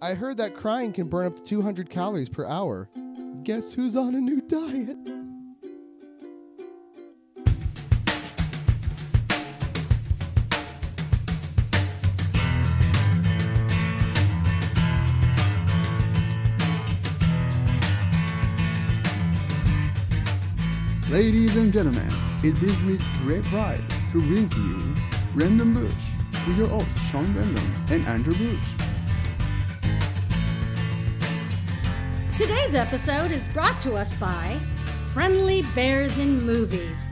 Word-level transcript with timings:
I 0.00 0.14
heard 0.14 0.36
that 0.36 0.54
crying 0.54 0.92
can 0.92 1.08
burn 1.08 1.26
up 1.26 1.34
to 1.34 1.42
200 1.42 1.90
calories 1.90 2.28
per 2.28 2.46
hour. 2.46 2.88
Guess 3.42 3.72
who's 3.72 3.96
on 3.96 4.14
a 4.14 4.20
new 4.20 4.40
diet? 4.40 4.96
Ladies 21.10 21.56
and 21.56 21.72
gentlemen, 21.72 22.06
it 22.44 22.54
brings 22.60 22.84
me 22.84 22.98
great 23.22 23.42
pride 23.44 23.82
to 24.12 24.20
bring 24.20 24.48
to 24.48 24.60
you 24.60 24.94
Random 25.34 25.74
Bush 25.74 26.12
with 26.46 26.56
your 26.56 26.68
hosts 26.68 27.10
Sean 27.10 27.26
Random 27.34 27.74
and 27.90 28.06
Andrew 28.06 28.34
Bush. 28.34 28.87
Today's 32.38 32.76
episode 32.76 33.32
is 33.32 33.48
brought 33.48 33.80
to 33.80 33.96
us 33.96 34.12
by 34.12 34.56
Friendly 35.12 35.62
Bears 35.74 36.20
in 36.20 36.40
Movies. 36.40 37.04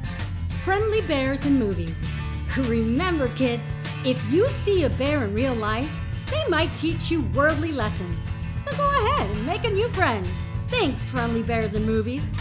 Friendly 0.63 1.01
Bears 1.01 1.47
in 1.47 1.59
Movies. 1.59 2.09
Remember, 2.57 3.27
kids, 3.31 3.75
if 4.05 4.25
you 4.31 4.49
see 4.49 4.85
a 4.85 4.91
bear 4.91 5.25
in 5.25 5.35
real 5.35 5.57
life, 5.57 5.93
they 6.31 6.49
might 6.49 6.73
teach 6.77 7.11
you 7.11 7.23
worldly 7.35 7.73
lessons. 7.73 8.31
So 8.61 8.71
go 8.77 8.89
ahead 8.89 9.29
and 9.29 9.45
make 9.45 9.65
a 9.65 9.71
new 9.71 9.89
friend. 9.89 10.25
Thanks, 10.69 11.11
Friendly 11.11 11.43
Bears 11.43 11.75
in 11.75 11.83
Movies. 11.85 12.33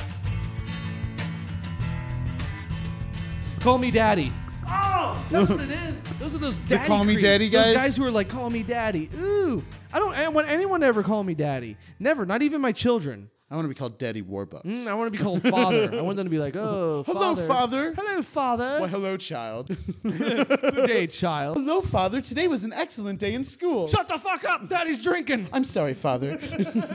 Call 3.61 3.79
me 3.79 3.89
daddy. 3.89 4.31
Oh, 4.67 5.25
that's 5.31 5.49
what 5.49 5.61
it 5.61 5.71
is. 5.71 6.03
Those 6.19 6.35
are 6.35 6.37
those 6.37 6.59
daddy 6.59 6.87
call 6.87 7.03
me 7.03 7.13
creeps. 7.13 7.23
daddy 7.23 7.49
Those 7.49 7.63
guys? 7.63 7.75
guys 7.75 7.97
who 7.97 8.05
are 8.05 8.11
like, 8.11 8.29
call 8.29 8.51
me 8.51 8.61
daddy. 8.61 9.09
Ooh. 9.19 9.63
I 9.95 9.99
don't, 9.99 10.33
want 10.33 10.51
anyone 10.51 10.81
to 10.81 10.87
ever 10.87 11.03
call 11.03 11.23
me 11.23 11.35
daddy. 11.35 11.77
Never. 11.99 12.25
Not 12.25 12.41
even 12.41 12.59
my 12.59 12.73
children. 12.73 13.29
I 13.49 13.55
want 13.55 13.63
to 13.63 13.69
be 13.69 13.75
called 13.75 13.97
Daddy 13.97 14.21
Warbucks. 14.21 14.65
Mm, 14.65 14.87
I 14.87 14.93
want 14.95 15.07
to 15.07 15.17
be 15.17 15.23
called 15.23 15.41
father. 15.41 15.89
I 15.97 16.01
want 16.01 16.17
them 16.17 16.25
to 16.25 16.31
be 16.31 16.39
like, 16.39 16.55
oh, 16.57 17.03
Hello, 17.07 17.33
father. 17.35 17.47
father. 17.47 17.93
Hello, 17.95 18.21
father. 18.21 18.77
Well, 18.81 18.87
hello, 18.87 19.15
child. 19.15 19.69
Good 20.03 20.87
day, 20.87 21.07
child. 21.07 21.57
hello, 21.57 21.79
father. 21.79 22.19
Today 22.19 22.49
was 22.49 22.65
an 22.65 22.73
excellent 22.73 23.19
day 23.19 23.35
in 23.35 23.45
school. 23.45 23.87
Shut 23.87 24.09
the 24.09 24.17
fuck 24.17 24.43
up. 24.49 24.67
Daddy's 24.67 25.01
drinking. 25.01 25.47
I'm 25.53 25.63
sorry, 25.63 25.93
father. 25.93 26.37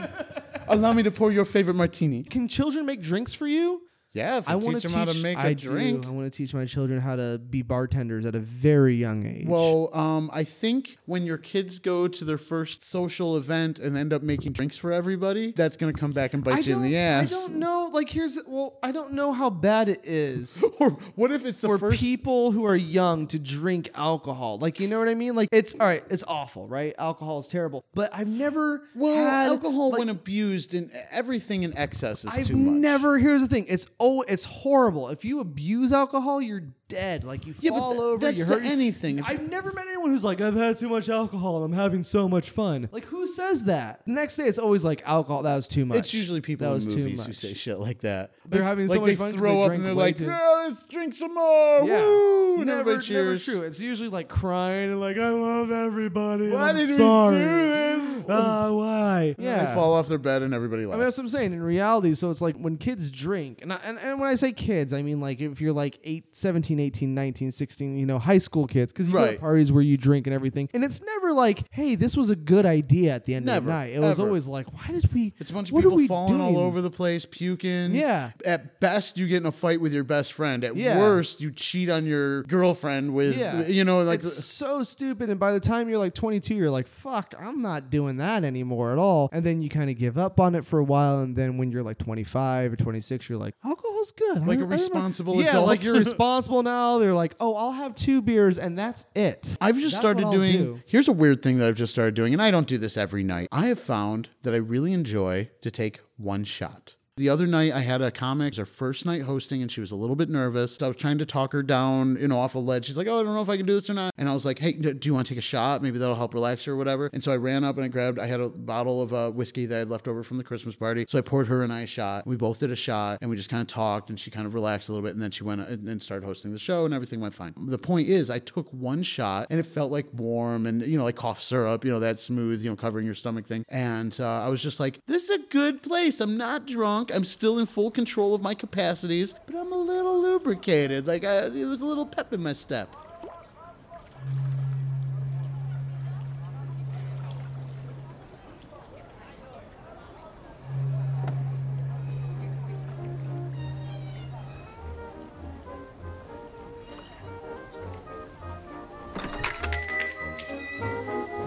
Allow 0.67 0.93
me 0.93 1.01
to 1.01 1.09
pour 1.11 1.31
your 1.31 1.45
favorite 1.45 1.75
martini. 1.75 2.21
Can 2.21 2.47
children 2.47 2.85
make 2.85 3.01
drinks 3.01 3.33
for 3.33 3.47
you? 3.47 3.81
Yeah, 4.13 4.39
if 4.39 4.49
I 4.49 4.55
want 4.55 4.75
teach 4.75 4.83
to 4.83 4.87
them 4.89 5.05
teach. 5.05 5.15
how 5.15 5.19
to 5.19 5.23
make 5.23 5.37
a 5.37 5.41
I 5.41 5.53
drink. 5.53 6.03
do. 6.03 6.09
I 6.09 6.11
want 6.11 6.31
to 6.31 6.37
teach 6.37 6.53
my 6.53 6.65
children 6.65 6.99
how 6.99 7.15
to 7.15 7.39
be 7.39 7.61
bartenders 7.61 8.25
at 8.25 8.35
a 8.35 8.39
very 8.39 8.95
young 8.95 9.25
age. 9.25 9.47
Well, 9.47 9.89
um, 9.95 10.29
I 10.33 10.43
think 10.43 10.97
when 11.05 11.23
your 11.23 11.37
kids 11.37 11.79
go 11.79 12.07
to 12.07 12.25
their 12.25 12.37
first 12.37 12.83
social 12.83 13.37
event 13.37 13.79
and 13.79 13.97
end 13.97 14.11
up 14.11 14.21
making 14.21 14.51
drinks 14.53 14.77
for 14.77 14.91
everybody, 14.91 15.53
that's 15.53 15.77
going 15.77 15.93
to 15.93 15.99
come 15.99 16.11
back 16.11 16.33
and 16.33 16.43
bite 16.43 16.55
I 16.55 16.59
you 16.59 16.75
in 16.75 16.81
the 16.81 16.97
ass. 16.97 17.33
I 17.33 17.47
don't 17.51 17.59
know. 17.59 17.89
Like, 17.93 18.09
here's 18.09 18.41
well, 18.47 18.77
I 18.83 18.91
don't 18.91 19.13
know 19.13 19.31
how 19.31 19.49
bad 19.49 19.87
it 19.87 19.99
is. 20.03 20.65
Or 20.81 20.91
what 21.15 21.31
if 21.31 21.45
it's 21.45 21.61
the 21.61 21.77
for 21.77 21.91
people 21.91 22.51
who 22.51 22.65
are 22.65 22.75
young 22.75 23.27
to 23.27 23.37
drink 23.37 23.91
alcohol. 23.95 24.57
Like, 24.57 24.79
you 24.79 24.87
know 24.87 24.97
what 24.97 25.07
I 25.09 25.13
mean? 25.13 25.35
Like, 25.35 25.49
it's 25.51 25.79
all 25.79 25.85
right. 25.85 26.01
It's 26.09 26.23
awful, 26.27 26.67
right? 26.67 26.93
Alcohol 26.97 27.37
is 27.39 27.47
terrible. 27.47 27.83
But 27.93 28.09
I've 28.13 28.27
never 28.27 28.81
well, 28.95 29.13
had 29.15 29.47
alcohol 29.47 29.91
like, 29.91 29.99
when 29.99 30.09
abused 30.09 30.73
and 30.73 30.89
everything 31.11 31.61
in 31.63 31.77
excess 31.77 32.25
is 32.25 32.37
I've 32.37 32.47
too 32.47 32.57
much. 32.57 32.81
never. 32.81 33.19
Here's 33.19 33.41
the 33.41 33.47
thing. 33.47 33.65
It's 33.69 33.85
oh, 34.03 34.23
it's 34.27 34.45
horrible. 34.45 35.09
If 35.09 35.23
you 35.23 35.39
abuse 35.41 35.93
alcohol, 35.93 36.41
you're 36.41 36.63
dead. 36.87 37.23
Like 37.23 37.45
you 37.45 37.53
Yeah, 37.59 37.69
but 37.71 37.79
fall 37.79 37.91
th- 37.91 38.01
over. 38.01 38.25
that's 38.25 38.39
you 38.39 38.45
to 38.45 38.53
hurt 38.55 38.63
your- 38.63 38.71
anything. 38.73 39.21
I've 39.21 39.49
never 39.49 39.71
met 39.73 39.87
anyone 40.01 40.11
who's 40.13 40.23
like, 40.23 40.41
I've 40.41 40.55
had 40.55 40.77
too 40.77 40.89
much 40.89 41.09
alcohol 41.09 41.63
and 41.63 41.73
I'm 41.73 41.79
having 41.79 42.01
so 42.03 42.27
much 42.27 42.49
fun. 42.49 42.89
Like, 42.91 43.05
who 43.05 43.27
says 43.27 43.65
that? 43.65 44.01
The 44.05 44.13
next 44.13 44.35
day, 44.35 44.43
it's 44.45 44.57
always 44.57 44.83
like 44.83 45.01
alcohol. 45.05 45.43
That 45.43 45.55
was 45.55 45.67
too 45.67 45.85
much. 45.85 45.97
It's 45.97 46.13
usually 46.13 46.41
people 46.41 46.65
that 46.65 46.71
in 46.71 46.75
was 46.75 46.87
too 46.93 47.01
movies 47.01 47.21
who 47.23 47.29
much. 47.29 47.37
say 47.37 47.53
shit 47.53 47.77
like 47.79 47.99
that. 47.99 48.31
They're 48.47 48.61
Like- 48.61 48.67
having 48.69 48.87
so 48.87 48.93
like 48.95 49.01
much 49.01 49.09
they 49.11 49.15
fun 49.15 49.31
'cause 49.33 49.41
throw 49.41 49.53
they 49.53 49.59
up 49.61 49.65
drank 49.67 49.77
and 49.79 49.85
they're 49.85 49.95
way 49.95 50.03
like, 50.05 50.15
too- 50.15 50.25
yeah, 50.25 50.63
let's 50.67 50.83
drink 50.83 51.13
some 51.13 51.33
more. 51.35 51.83
Yeah. 51.87 51.99
Woo! 51.99 52.55
And 52.57 52.65
Never, 52.65 52.79
everybody 52.81 53.13
never 53.13 53.29
cheers. 53.37 53.45
true. 53.45 53.61
It's 53.61 53.79
usually 53.79 54.09
like 54.09 54.27
crying 54.27 54.91
and 54.91 54.99
like, 54.99 55.17
I 55.17 55.29
love 55.29 55.71
everybody. 55.71 56.45
and 56.45 56.53
Why 56.53 56.69
I'm 56.69 56.75
did 56.75 56.89
we 56.89 56.95
sorry. 56.97 57.37
do 57.37 57.43
this? 57.45 58.25
Ah, 58.29 58.71
why? 58.73 59.35
They 59.37 59.43
Yeah. 59.45 59.73
fall 59.73 59.93
off 59.93 60.07
their 60.07 60.17
bed 60.17 60.41
and 60.43 60.53
everybody 60.53 60.83
I 60.83 60.87
laughs. 60.87 60.97
mean, 60.97 61.03
that's 61.05 61.17
what 61.17 61.23
I'm 61.23 61.27
saying. 61.29 61.53
In 61.53 61.63
reality, 61.63 62.13
so 62.13 62.29
it's 62.29 62.41
like 62.41 62.57
when 62.57 62.77
kids 62.77 63.09
drink, 63.11 63.59
and, 63.61 63.71
I, 63.73 63.77
and 63.85 63.97
and 63.99 64.19
when 64.19 64.29
I 64.29 64.35
say 64.35 64.51
kids, 64.51 64.93
I 64.93 65.01
mean 65.01 65.19
like 65.21 65.39
if 65.41 65.61
you're 65.61 65.73
like 65.73 65.99
8, 66.03 66.35
17, 66.35 66.79
18, 66.79 67.13
19, 67.15 67.51
16, 67.51 67.97
you 67.97 68.05
know, 68.05 68.19
high 68.19 68.37
school 68.37 68.67
kids, 68.67 68.91
because 68.93 69.07
you 69.07 69.13
go 69.13 69.21
Right. 69.21 69.35
to 69.35 69.39
parties 69.39 69.71
where 69.71 69.81
you 69.83 69.90
drink 69.97 70.27
and 70.27 70.33
everything, 70.33 70.69
and 70.73 70.83
it's 70.83 71.01
never 71.03 71.33
like, 71.33 71.63
hey, 71.71 71.95
this 71.95 72.15
was 72.17 72.29
a 72.29 72.35
good 72.35 72.65
idea 72.65 73.13
at 73.13 73.25
the 73.25 73.35
end 73.35 73.43
of 73.43 73.53
Never, 73.53 73.65
the 73.67 73.71
night. 73.71 73.93
It 73.93 73.99
was 73.99 74.19
ever. 74.19 74.27
always 74.27 74.47
like, 74.47 74.71
why 74.73 74.87
did 74.87 75.11
we? 75.13 75.33
It's 75.39 75.49
a 75.49 75.53
bunch 75.53 75.69
of 75.69 75.73
what 75.73 75.79
are 75.85 75.89
people 75.89 75.97
we 75.97 76.07
falling 76.07 76.39
all 76.41 76.53
doing? 76.53 76.65
over 76.65 76.81
the 76.81 76.89
place, 76.91 77.25
puking. 77.25 77.91
Yeah. 77.93 78.31
At 78.45 78.79
best, 78.79 79.17
you 79.17 79.27
get 79.27 79.37
in 79.41 79.45
a 79.45 79.51
fight 79.51 79.81
with 79.81 79.93
your 79.93 80.03
best 80.03 80.33
friend. 80.33 80.63
At 80.63 80.75
Yeah. 80.75 80.99
worst, 80.99 81.41
you 81.41 81.51
cheat 81.51 81.89
on 81.89 82.05
your 82.05 82.43
girlfriend 82.43 83.13
with, 83.13 83.37
Yeah. 83.37 83.67
you 83.67 83.83
know, 83.83 84.01
like. 84.01 84.19
it's 84.19 84.31
so 84.43 84.83
stupid. 84.83 85.29
And 85.29 85.39
by 85.39 85.51
the 85.53 85.59
time 85.59 85.89
you're 85.89 85.97
like 85.97 86.13
22, 86.13 86.55
you're 86.55 86.69
like, 86.71 86.87
fuck, 86.87 87.33
I'm 87.39 87.61
not 87.61 87.89
doing 87.89 88.17
that 88.17 88.43
anymore 88.43 88.91
at 88.91 88.97
all. 88.97 89.29
And 89.31 89.43
then 89.45 89.61
you 89.61 89.69
kind 89.69 89.89
of 89.89 89.97
give 89.97 90.17
up 90.17 90.39
on 90.39 90.55
it 90.55 90.65
for 90.65 90.79
a 90.79 90.83
while. 90.83 91.21
And 91.21 91.35
then 91.35 91.57
when 91.57 91.71
you're 91.71 91.83
like 91.83 91.97
25 91.97 92.73
or 92.73 92.75
26, 92.75 93.29
you're 93.29 93.37
like, 93.39 93.55
alcohol's 93.65 94.11
good. 94.11 94.37
I- 94.39 94.45
Like 94.45 94.59
a 94.59 94.61
I 94.61 94.65
know." 94.65 94.71
responsible 94.71 95.41
yeah, 95.41 95.49
adult. 95.49 95.67
like 95.67 95.83
you're 95.83 95.95
responsible 96.07 96.63
now. 96.63 96.97
They're 96.99 97.13
like, 97.13 97.35
oh, 97.39 97.55
I'll 97.55 97.71
have 97.71 97.95
two 97.95 98.21
beers 98.21 98.57
and 98.57 98.77
that's 98.77 99.05
it. 99.15 99.57
I've 99.61 99.77
just 99.81 100.01
That's 100.01 100.01
started 100.01 100.31
doing. 100.31 100.51
do. 100.51 100.79
Here's 100.85 101.07
a 101.07 101.13
weird 101.13 101.41
thing 101.41 101.57
that 101.57 101.67
I've 101.67 101.75
just 101.75 101.93
started 101.93 102.13
doing, 102.15 102.33
and 102.33 102.41
I 102.41 102.51
don't 102.51 102.67
do 102.67 102.77
this 102.77 102.97
every 102.97 103.23
night. 103.23 103.47
I 103.51 103.67
have 103.67 103.79
found 103.79 104.29
that 104.43 104.53
I 104.53 104.57
really 104.57 104.93
enjoy 104.93 105.49
to 105.61 105.71
take 105.71 105.99
one 106.17 106.43
shot. 106.43 106.97
The 107.21 107.29
other 107.29 107.45
night, 107.45 107.71
I 107.71 107.81
had 107.81 108.01
a 108.01 108.09
comic, 108.09 108.53
was 108.53 108.57
her 108.57 108.65
first 108.65 109.05
night 109.05 109.21
hosting, 109.21 109.61
and 109.61 109.71
she 109.71 109.79
was 109.79 109.91
a 109.91 109.95
little 109.95 110.15
bit 110.15 110.27
nervous. 110.27 110.81
I 110.81 110.87
was 110.87 110.95
trying 110.95 111.19
to 111.19 111.25
talk 111.27 111.53
her 111.53 111.61
down, 111.61 112.17
you 112.19 112.27
know, 112.27 112.39
off 112.39 112.55
a 112.55 112.57
ledge. 112.57 112.85
She's 112.85 112.97
like, 112.97 113.07
"Oh, 113.07 113.19
I 113.19 113.23
don't 113.23 113.35
know 113.35 113.43
if 113.43 113.49
I 113.49 113.57
can 113.57 113.67
do 113.67 113.75
this 113.75 113.91
or 113.91 113.93
not." 113.93 114.11
And 114.17 114.27
I 114.27 114.33
was 114.33 114.43
like, 114.43 114.57
"Hey, 114.57 114.71
do 114.71 114.97
you 115.03 115.13
want 115.13 115.27
to 115.27 115.31
take 115.31 115.37
a 115.37 115.41
shot? 115.43 115.83
Maybe 115.83 115.99
that'll 115.99 116.15
help 116.15 116.33
relax 116.33 116.65
you 116.65 116.73
or 116.73 116.77
whatever." 116.77 117.11
And 117.13 117.23
so 117.23 117.31
I 117.31 117.37
ran 117.37 117.63
up 117.63 117.75
and 117.75 117.85
I 117.85 117.89
grabbed. 117.89 118.17
I 118.17 118.25
had 118.25 118.39
a 118.39 118.49
bottle 118.49 119.03
of 119.03 119.13
uh, 119.13 119.29
whiskey 119.29 119.67
that 119.67 119.75
I 119.75 119.79
had 119.79 119.89
left 119.89 120.07
over 120.07 120.23
from 120.23 120.37
the 120.37 120.43
Christmas 120.43 120.75
party. 120.75 121.05
So 121.07 121.19
I 121.19 121.21
poured 121.21 121.45
her 121.45 121.63
and 121.63 121.71
I 121.71 121.81
a 121.81 121.85
shot. 121.85 122.25
We 122.25 122.37
both 122.37 122.57
did 122.57 122.71
a 122.71 122.75
shot, 122.75 123.19
and 123.21 123.29
we 123.29 123.35
just 123.35 123.51
kind 123.51 123.61
of 123.61 123.67
talked, 123.67 124.09
and 124.09 124.19
she 124.19 124.31
kind 124.31 124.47
of 124.47 124.55
relaxed 124.55 124.89
a 124.89 124.91
little 124.91 125.05
bit, 125.05 125.13
and 125.13 125.21
then 125.21 125.29
she 125.29 125.43
went 125.43 125.61
and 125.61 125.87
and 125.87 126.01
started 126.01 126.25
hosting 126.25 126.51
the 126.51 126.57
show, 126.57 126.85
and 126.85 126.93
everything 126.95 127.21
went 127.21 127.35
fine. 127.35 127.53
The 127.55 127.77
point 127.77 128.07
is, 128.07 128.31
I 128.31 128.39
took 128.39 128.67
one 128.71 129.03
shot, 129.03 129.45
and 129.51 129.59
it 129.59 129.67
felt 129.67 129.91
like 129.91 130.07
warm 130.11 130.65
and 130.65 130.81
you 130.81 130.97
know, 130.97 131.03
like 131.03 131.17
cough 131.17 131.39
syrup, 131.39 131.85
you 131.85 131.91
know, 131.91 131.99
that 131.99 132.17
smooth, 132.17 132.63
you 132.63 132.71
know, 132.71 132.75
covering 132.75 133.05
your 133.05 133.13
stomach 133.13 133.45
thing. 133.45 133.63
And 133.69 134.17
uh, 134.19 134.41
I 134.41 134.49
was 134.49 134.63
just 134.63 134.79
like, 134.79 135.05
"This 135.05 135.29
is 135.29 135.39
a 135.39 135.47
good 135.51 135.83
place. 135.83 136.19
I'm 136.19 136.35
not 136.35 136.65
drunk. 136.65 137.10
I'm 137.11 137.23
still 137.25 137.59
in 137.59 137.65
full 137.65 137.91
control 137.91 138.33
of 138.33 138.41
my 138.41 138.53
capacities, 138.53 139.35
but 139.45 139.55
I'm 139.55 139.71
a 139.71 139.77
little 139.77 140.21
lubricated. 140.21 141.07
Like 141.07 141.25
I, 141.25 141.49
there 141.49 141.69
was 141.69 141.81
a 141.81 141.85
little 141.85 142.05
pep 142.05 142.33
in 142.33 142.41
my 142.43 142.53
step." 142.53 142.95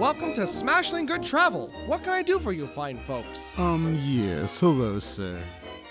Welcome 0.01 0.35
to 0.35 0.47
Smashing 0.49 1.07
Good 1.07 1.23
Travel. 1.23 1.71
What 1.87 2.03
can 2.03 2.13
I 2.13 2.23
do 2.23 2.41
for 2.41 2.53
you 2.53 2.67
fine 2.67 2.99
folks? 2.99 3.57
Um, 3.57 3.97
yes, 4.03 4.61
hello, 4.61 4.99
sir. 4.99 5.41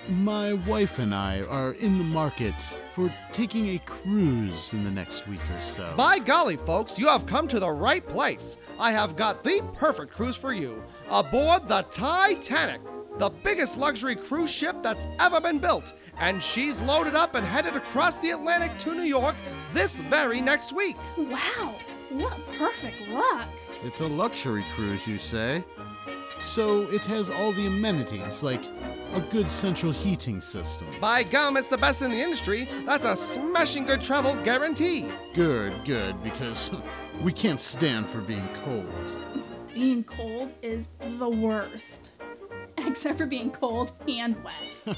My 0.10 0.54
wife 0.54 1.00
and 1.00 1.16
I 1.16 1.42
are 1.44 1.72
in 1.76 1.98
the 1.98 2.04
market 2.04 2.78
for 2.92 3.12
taking 3.32 3.70
a 3.70 3.80
cruise 3.80 4.74
in 4.74 4.84
the 4.84 4.92
next 4.92 5.26
week 5.30 5.40
or 5.50 5.60
so. 5.62 5.94
By 5.96 6.20
golly, 6.20 6.58
folks, 6.58 7.00
you 7.00 7.08
have 7.08 7.26
come 7.26 7.48
to 7.48 7.62
the 7.62 7.72
right 7.72 8.06
place. 8.06 8.58
I 8.78 8.92
have 8.92 9.16
got 9.16 9.42
the 9.42 9.62
perfect 9.74 10.14
cruise 10.14 10.36
for 10.36 10.52
you. 10.52 10.84
Aboard 11.10 11.70
the 11.70 11.84
Titanic, 11.90 12.82
the 13.20 13.30
biggest 13.30 13.78
luxury 13.78 14.18
cruise 14.18 14.52
ship 14.52 14.84
that's 14.84 15.08
ever 15.22 15.40
been 15.40 15.60
built. 15.60 15.94
And 16.20 16.44
she's 16.44 16.82
loaded 16.82 17.16
up 17.16 17.36
and 17.36 17.48
headed 17.48 17.78
across 17.78 18.18
the 18.18 18.32
Atlantic 18.32 18.78
to 18.80 18.94
New 18.94 19.04
York 19.04 19.36
this 19.72 20.02
very 20.02 20.42
next 20.42 20.74
week. 20.74 20.98
Wow, 21.18 21.78
what 22.14 22.40
perfect 22.58 23.08
luck. 23.10 23.50
It's 23.84 24.02
a 24.02 24.08
luxury 24.08 24.64
cruise, 24.76 25.08
you 25.08 25.18
say? 25.18 25.64
So 26.40 26.82
it 26.90 27.06
has 27.06 27.30
all 27.30 27.52
the 27.54 27.68
amenities, 27.68 28.44
like 28.44 28.64
a 29.14 29.22
good 29.30 29.50
central 29.50 29.92
heating 29.92 30.42
system. 30.42 30.88
By 31.00 31.24
gum, 31.24 31.58
it's 31.58 31.70
the 31.70 31.78
best 31.78 32.02
in 32.02 32.12
the 32.12 32.20
industry. 32.20 32.68
That's 32.86 33.06
a 33.06 33.16
smashing 33.16 33.86
good 33.86 34.02
travel 34.02 34.36
guarantee. 34.44 35.10
Good, 35.34 35.86
good, 35.86 36.22
because 36.24 36.72
we 37.22 37.32
can't 37.32 37.60
stand 37.60 38.10
for 38.10 38.22
being 38.22 38.48
cold. 38.54 38.86
Being 39.74 40.04
cold 40.04 40.54
is 40.62 40.92
the 41.18 41.28
worst. 41.30 42.12
Except 42.78 43.18
for 43.18 43.26
being 43.26 43.50
cold 43.50 43.94
and 44.08 44.36
wet. 44.44 44.98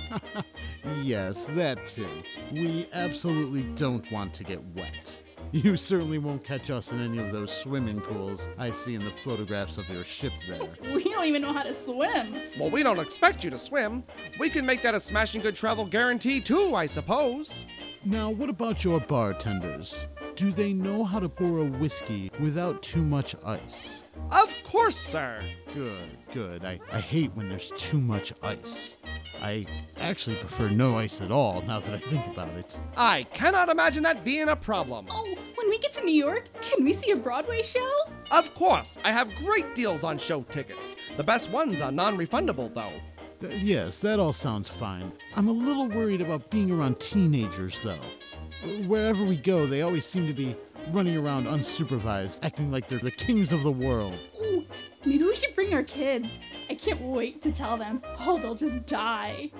Yes, 1.01 1.45
that 1.45 1.85
too. 1.85 2.09
We 2.51 2.87
absolutely 2.91 3.63
don't 3.75 4.09
want 4.11 4.33
to 4.33 4.43
get 4.43 4.61
wet. 4.75 5.21
You 5.51 5.77
certainly 5.77 6.17
won't 6.17 6.43
catch 6.43 6.69
us 6.69 6.91
in 6.91 6.99
any 6.99 7.17
of 7.19 7.31
those 7.31 7.51
swimming 7.51 8.01
pools 8.01 8.49
I 8.57 8.69
see 8.69 8.95
in 8.95 9.05
the 9.05 9.11
photographs 9.11 9.77
of 9.77 9.87
your 9.89 10.03
ship 10.03 10.33
there. 10.47 10.59
We 10.95 11.03
don't 11.03 11.25
even 11.25 11.41
know 11.41 11.53
how 11.53 11.63
to 11.63 11.73
swim. 11.73 12.41
Well, 12.59 12.69
we 12.69 12.83
don't 12.83 12.99
expect 12.99 13.43
you 13.43 13.49
to 13.51 13.57
swim. 13.57 14.03
We 14.39 14.49
can 14.49 14.65
make 14.65 14.81
that 14.81 14.93
a 14.95 14.99
smashing 14.99 15.41
good 15.41 15.55
travel 15.55 15.85
guarantee 15.85 16.41
too, 16.41 16.75
I 16.75 16.85
suppose. 16.87 17.65
Now, 18.03 18.29
what 18.29 18.49
about 18.49 18.83
your 18.83 18.99
bartenders? 18.99 20.07
Do 20.35 20.51
they 20.51 20.73
know 20.73 21.05
how 21.05 21.19
to 21.19 21.29
pour 21.29 21.59
a 21.59 21.63
whiskey 21.63 22.29
without 22.41 22.83
too 22.83 23.01
much 23.01 23.35
ice? 23.45 24.03
Of 24.31 24.53
course, 24.65 24.97
sir. 24.97 25.41
Good, 25.71 26.17
good. 26.33 26.65
I, 26.65 26.77
I 26.91 26.99
hate 26.99 27.33
when 27.35 27.47
there's 27.47 27.71
too 27.71 28.01
much 28.01 28.33
ice. 28.43 28.97
I 29.41 29.65
actually 29.97 30.35
prefer 30.35 30.67
no 30.67 30.97
ice 30.97 31.21
at 31.21 31.31
all 31.31 31.61
now 31.61 31.79
that 31.79 31.93
I 31.93 31.97
think 31.97 32.27
about 32.27 32.49
it. 32.49 32.81
I 32.97 33.23
cannot 33.33 33.69
imagine 33.69 34.03
that 34.03 34.25
being 34.25 34.49
a 34.49 34.57
problem. 34.57 35.07
Oh, 35.09 35.23
when 35.23 35.69
we 35.69 35.77
get 35.77 35.93
to 35.93 36.03
New 36.05 36.13
York, 36.13 36.49
can 36.61 36.83
we 36.83 36.91
see 36.91 37.11
a 37.11 37.15
Broadway 37.15 37.61
show? 37.61 37.89
Of 38.31 38.53
course, 38.55 38.97
I 39.05 39.13
have 39.13 39.33
great 39.35 39.73
deals 39.73 40.03
on 40.03 40.17
show 40.17 40.41
tickets. 40.43 40.97
The 41.15 41.23
best 41.23 41.49
ones 41.49 41.79
are 41.79 41.93
non 41.93 42.17
refundable, 42.17 42.73
though. 42.73 42.91
Th- 43.39 43.57
yes, 43.61 43.99
that 43.99 44.19
all 44.19 44.33
sounds 44.33 44.67
fine. 44.67 45.13
I'm 45.35 45.47
a 45.47 45.51
little 45.53 45.87
worried 45.87 46.21
about 46.21 46.49
being 46.49 46.71
around 46.71 46.99
teenagers, 46.99 47.81
though. 47.81 47.99
Wherever 48.87 49.23
we 49.23 49.37
go, 49.37 49.65
they 49.65 49.81
always 49.81 50.05
seem 50.05 50.27
to 50.27 50.33
be 50.33 50.55
running 50.91 51.17
around 51.17 51.45
unsupervised, 51.45 52.43
acting 52.43 52.71
like 52.71 52.87
they're 52.87 52.99
the 52.99 53.11
kings 53.11 53.51
of 53.51 53.63
the 53.63 53.71
world. 53.71 54.17
Ooh, 54.41 54.65
maybe 55.05 55.23
we 55.23 55.35
should 55.35 55.53
bring 55.55 55.73
our 55.73 55.83
kids. 55.83 56.39
I 56.69 56.75
can't 56.75 57.01
wait 57.01 57.41
to 57.41 57.51
tell 57.51 57.77
them. 57.77 58.01
Oh, 58.21 58.39
they'll 58.39 58.55
just 58.55 58.85
die. 58.85 59.51